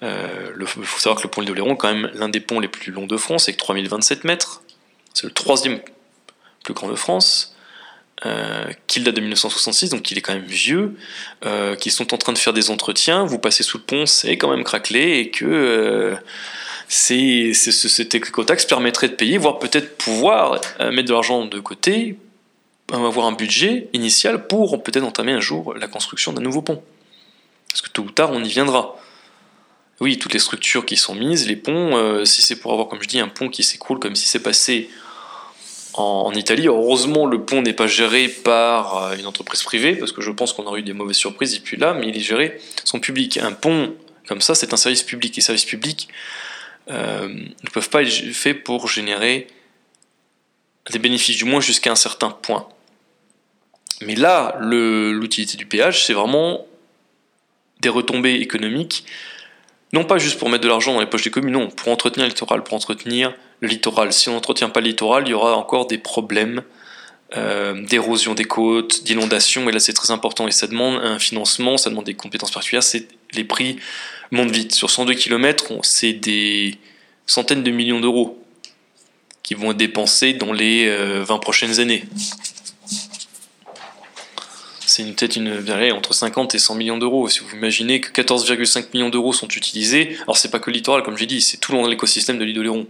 Euh, 0.03 0.51
il 0.59 0.65
faut 0.67 0.99
savoir 0.99 1.17
que 1.17 1.23
le 1.23 1.31
pont 1.31 1.41
de 1.41 1.53
Léron 1.53 1.73
est 1.73 1.77
quand 1.77 1.93
même 1.93 2.09
l'un 2.13 2.29
des 2.29 2.39
ponts 2.39 2.59
les 2.59 2.67
plus 2.67 2.91
longs 2.91 3.07
de 3.07 3.17
France, 3.17 3.47
avec 3.47 3.57
3027 3.57 4.23
mètres. 4.23 4.61
C'est 5.13 5.27
le 5.27 5.33
troisième 5.33 5.79
plus 6.63 6.73
grand 6.73 6.89
de 6.89 6.95
France. 6.95 7.55
Euh, 8.25 8.65
qu'il 8.87 9.05
date 9.05 9.15
de 9.15 9.21
1966, 9.21 9.91
donc 9.91 10.11
il 10.11 10.17
est 10.17 10.21
quand 10.21 10.33
même 10.33 10.43
vieux, 10.43 10.97
euh, 11.45 11.77
sont 11.87 12.13
en 12.13 12.17
train 12.17 12.33
de 12.33 12.37
faire 12.37 12.51
des 12.51 12.69
entretiens, 12.69 13.23
vous 13.23 13.39
passez 13.39 13.63
sous 13.63 13.77
le 13.77 13.83
pont, 13.83 14.05
c'est 14.05 14.37
quand 14.37 14.49
même 14.49 14.65
craquelé, 14.65 15.19
et 15.19 15.31
que 15.31 15.45
euh, 15.45 16.15
c'est, 16.89 17.53
cet 17.53 18.15
écotaxe 18.15 18.65
permettrait 18.65 19.07
de 19.07 19.13
payer, 19.13 19.37
voire 19.37 19.57
peut-être 19.57 19.97
pouvoir 19.97 20.59
mettre 20.91 21.07
de 21.07 21.13
l'argent 21.13 21.45
de 21.45 21.59
côté, 21.61 22.17
avoir 22.91 23.25
un 23.25 23.31
budget 23.31 23.87
initial 23.93 24.47
pour 24.47 24.83
peut-être 24.83 25.05
entamer 25.05 25.31
un 25.31 25.39
jour 25.39 25.73
la 25.75 25.87
construction 25.87 26.33
d'un 26.33 26.41
nouveau 26.41 26.61
pont. 26.61 26.83
Parce 27.69 27.81
que 27.81 27.89
tôt 27.89 28.01
ou 28.01 28.11
tard, 28.11 28.31
on 28.33 28.43
y 28.43 28.49
viendra 28.49 28.97
oui, 29.99 30.17
toutes 30.17 30.33
les 30.33 30.39
structures 30.39 30.85
qui 30.85 30.95
sont 30.95 31.15
mises, 31.15 31.47
les 31.47 31.55
ponts, 31.55 31.95
euh, 31.95 32.25
si 32.25 32.41
c'est 32.41 32.55
pour 32.55 32.71
avoir, 32.71 32.87
comme 32.87 33.01
je 33.01 33.07
dis, 33.07 33.19
un 33.19 33.27
pont 33.27 33.49
qui 33.49 33.63
s'écroule 33.63 33.99
comme 33.99 34.15
si 34.15 34.27
c'est 34.27 34.41
passé 34.41 34.89
en, 35.93 36.31
Italie, 36.33 36.67
heureusement 36.67 37.25
le 37.25 37.43
pont 37.43 37.61
n'est 37.61 37.73
pas 37.73 37.87
géré 37.87 38.29
par 38.29 39.03
euh, 39.03 39.17
une 39.17 39.25
entreprise 39.25 39.63
privée, 39.63 39.95
parce 39.95 40.13
que 40.13 40.21
je 40.21 40.31
pense 40.31 40.53
qu'on 40.53 40.65
aurait 40.65 40.79
eu 40.79 40.83
des 40.83 40.93
mauvaises 40.93 41.17
surprises 41.17 41.53
depuis 41.53 41.75
là, 41.75 41.93
mais 41.93 42.07
il 42.07 42.15
est 42.15 42.21
géré 42.21 42.59
son 42.85 42.99
public. 42.99 43.37
Un 43.37 43.51
pont 43.51 43.93
comme 44.27 44.41
ça, 44.41 44.55
c'est 44.55 44.73
un 44.73 44.77
service 44.77 45.03
public, 45.03 45.37
et 45.37 45.41
services 45.41 45.65
publics 45.65 46.07
euh, 46.89 47.27
ne 47.27 47.69
peuvent 47.73 47.89
pas 47.89 48.03
être 48.03 48.31
faits 48.31 48.63
pour 48.63 48.87
générer 48.87 49.47
des 50.91 50.99
bénéfices, 50.99 51.37
du 51.37 51.45
moins 51.45 51.59
jusqu'à 51.61 51.91
un 51.91 51.95
certain 51.95 52.29
point. 52.29 52.67
Mais 54.01 54.15
là, 54.15 54.55
l'utilité 54.61 55.57
du 55.57 55.65
péage, 55.65 56.05
c'est 56.05 56.13
vraiment 56.13 56.65
des 57.81 57.89
retombées 57.89 58.35
économiques 58.35 59.03
non 59.93 60.03
pas 60.03 60.17
juste 60.17 60.37
pour 60.37 60.49
mettre 60.49 60.63
de 60.63 60.67
l'argent 60.67 60.93
dans 60.93 60.99
les 60.99 61.07
poches 61.07 61.23
des 61.23 61.31
communes, 61.31 61.53
non, 61.53 61.69
pour 61.69 61.89
entretenir 61.89 62.25
le 62.25 62.29
littoral, 62.29 62.63
pour 62.63 62.75
entretenir 62.75 63.33
le 63.61 63.67
littoral. 63.67 64.13
Si 64.13 64.29
on 64.29 64.33
n'entretient 64.33 64.69
pas 64.69 64.81
le 64.81 64.87
littoral, 64.87 65.23
il 65.25 65.31
y 65.31 65.33
aura 65.33 65.55
encore 65.55 65.87
des 65.87 65.97
problèmes 65.97 66.61
euh, 67.37 67.85
d'érosion 67.85 68.33
des 68.33 68.45
côtes, 68.45 69.03
d'inondation, 69.03 69.67
et 69.69 69.71
là 69.71 69.79
c'est 69.79 69.93
très 69.93 70.11
important, 70.11 70.47
et 70.47 70.51
ça 70.51 70.67
demande 70.67 70.95
un 71.03 71.19
financement, 71.19 71.77
ça 71.77 71.89
demande 71.89 72.05
des 72.05 72.13
compétences 72.13 72.51
particulières, 72.51 72.83
les 73.33 73.43
prix 73.43 73.77
montent 74.31 74.51
vite. 74.51 74.73
Sur 74.73 74.89
102 74.89 75.13
km, 75.13 75.73
c'est 75.83 76.13
des 76.13 76.77
centaines 77.25 77.63
de 77.63 77.71
millions 77.71 77.99
d'euros 77.99 78.43
qui 79.43 79.55
vont 79.55 79.71
être 79.71 79.77
dépensés 79.77 80.33
dans 80.33 80.53
les 80.53 80.89
20 81.23 81.37
prochaines 81.39 81.79
années. 81.79 82.03
C'est 84.99 85.05
une 85.05 85.15
tête 85.15 85.37
une, 85.37 85.63
entre 85.93 86.13
50 86.13 86.55
et 86.55 86.59
100 86.59 86.75
millions 86.75 86.97
d'euros. 86.97 87.29
Si 87.29 87.39
vous 87.39 87.55
imaginez 87.55 88.01
que 88.01 88.11
14,5 88.21 88.87
millions 88.93 89.07
d'euros 89.07 89.31
sont 89.31 89.47
utilisés, 89.47 90.17
alors 90.23 90.35
c'est 90.35 90.51
pas 90.51 90.59
que 90.59 90.69
le 90.69 90.75
littoral, 90.75 91.03
comme 91.03 91.17
j'ai 91.17 91.25
dit, 91.25 91.39
c'est 91.39 91.55
tout 91.55 91.71
l'écosystème 91.87 92.37
de 92.37 92.43
l'île 92.43 92.55
d'Oléron. 92.55 92.85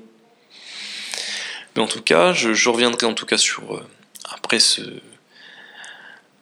Mais 1.76 1.84
en 1.84 1.88
tout 1.88 2.02
cas, 2.02 2.34
je, 2.34 2.67
reviendrai 2.67 3.06
en 3.06 3.13
tout 3.13 3.28
cas 3.28 3.38
sur 3.38 3.86
après 4.28 4.58
ce 4.58 4.82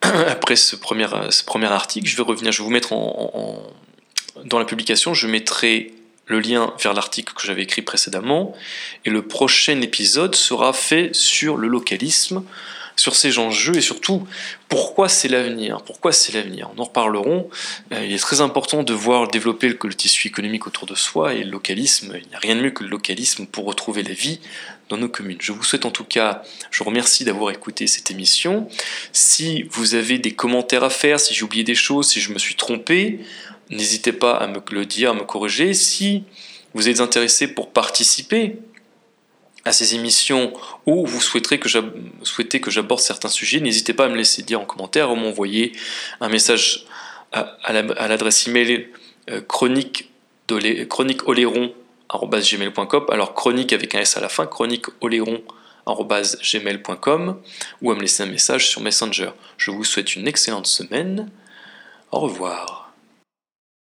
après 0.00 0.56
ce 0.56 0.74
premier, 0.74 1.06
ce 1.28 1.44
premier 1.44 1.70
article, 1.70 2.08
je 2.08 2.16
vais 2.16 2.22
revenir, 2.22 2.50
je 2.50 2.62
vais 2.62 2.64
vous 2.64 2.70
mettre 2.70 2.94
en, 2.94 3.62
dans 4.46 4.58
la 4.58 4.64
publication, 4.64 5.12
je 5.12 5.26
mettrai 5.26 5.92
le 6.24 6.40
lien 6.40 6.72
vers 6.80 6.94
l'article 6.94 7.34
que 7.34 7.46
j'avais 7.46 7.64
écrit 7.64 7.82
précédemment, 7.82 8.54
et 9.04 9.10
le 9.10 9.20
prochain 9.20 9.82
épisode 9.82 10.34
sera 10.34 10.72
fait 10.72 11.14
sur 11.14 11.58
le 11.58 11.68
localisme, 11.68 12.42
sur 12.98 13.14
ces 13.14 13.38
enjeux 13.38 13.76
et 13.76 13.80
surtout 13.80 14.26
pourquoi 14.68 15.08
c'est 15.08 15.28
l'avenir? 15.28 15.82
Pourquoi 15.86 16.12
c'est 16.12 16.32
l'avenir? 16.34 16.68
On 16.76 16.80
en 16.80 16.84
reparlerons. 16.84 17.48
Euh, 17.92 18.04
il 18.04 18.12
est 18.12 18.18
très 18.18 18.40
important 18.40 18.82
de 18.82 18.92
voir 18.92 19.28
développer 19.28 19.68
le, 19.68 19.94
tissu 19.94 20.26
économique 20.26 20.66
autour 20.66 20.86
de 20.86 20.94
soi 20.94 21.34
et 21.34 21.44
le 21.44 21.50
localisme. 21.50 22.12
Il 22.20 22.28
n'y 22.28 22.34
a 22.34 22.38
rien 22.38 22.56
de 22.56 22.60
mieux 22.60 22.70
que 22.72 22.82
le 22.82 22.90
localisme 22.90 23.46
pour 23.46 23.64
retrouver 23.66 24.02
la 24.02 24.12
vie 24.12 24.40
dans 24.88 24.96
nos 24.96 25.08
communes. 25.08 25.38
Je 25.40 25.52
vous 25.52 25.62
souhaite 25.62 25.86
en 25.86 25.90
tout 25.90 26.04
cas, 26.04 26.42
je 26.70 26.80
vous 26.80 26.90
remercie 26.90 27.24
d'avoir 27.24 27.52
écouté 27.52 27.86
cette 27.86 28.10
émission. 28.10 28.68
Si 29.12 29.62
vous 29.70 29.94
avez 29.94 30.18
des 30.18 30.32
commentaires 30.32 30.84
à 30.84 30.90
faire, 30.90 31.20
si 31.20 31.34
j'ai 31.34 31.44
oublié 31.44 31.64
des 31.64 31.76
choses, 31.76 32.08
si 32.08 32.20
je 32.20 32.32
me 32.32 32.38
suis 32.38 32.56
trompé, 32.56 33.20
n'hésitez 33.70 34.12
pas 34.12 34.32
à 34.32 34.48
me 34.48 34.60
le 34.72 34.86
dire, 34.86 35.10
à 35.10 35.14
me 35.14 35.24
corriger. 35.24 35.72
Si 35.72 36.24
vous 36.74 36.88
êtes 36.88 37.00
intéressé 37.00 37.48
pour 37.48 37.70
participer 37.70 38.56
à 39.68 39.72
ces 39.72 39.94
émissions 39.94 40.52
ou 40.86 41.06
vous 41.06 41.20
souhaiterez 41.20 41.60
que 41.60 41.68
souhaitez 42.22 42.60
que 42.60 42.70
j'aborde 42.70 43.00
certains 43.00 43.28
sujets, 43.28 43.60
n'hésitez 43.60 43.92
pas 43.92 44.06
à 44.06 44.08
me 44.08 44.16
laisser 44.16 44.42
dire 44.42 44.60
en 44.60 44.64
commentaire 44.64 45.12
ou 45.12 45.14
m'envoyer 45.14 45.72
un 46.20 46.28
message 46.28 46.86
à, 47.32 47.72
l'adresse 47.72 48.48
email 48.48 48.88
euh, 49.30 49.40
chronique, 49.42 50.10
alors 53.10 53.34
chronique 53.34 53.74
avec 53.74 53.94
un 53.94 54.00
S 54.00 54.16
à 54.16 54.20
la 54.20 54.30
fin, 54.30 54.46
chronique 54.46 54.86
oléron.gmail.com 55.02 57.36
ou 57.82 57.90
à 57.90 57.94
me 57.94 58.00
laisser 58.00 58.22
un 58.22 58.26
message 58.26 58.68
sur 58.68 58.80
Messenger. 58.80 59.32
Je 59.58 59.70
vous 59.70 59.84
souhaite 59.84 60.16
une 60.16 60.26
excellente 60.26 60.66
semaine. 60.66 61.30
Au 62.10 62.20
revoir. 62.20 62.87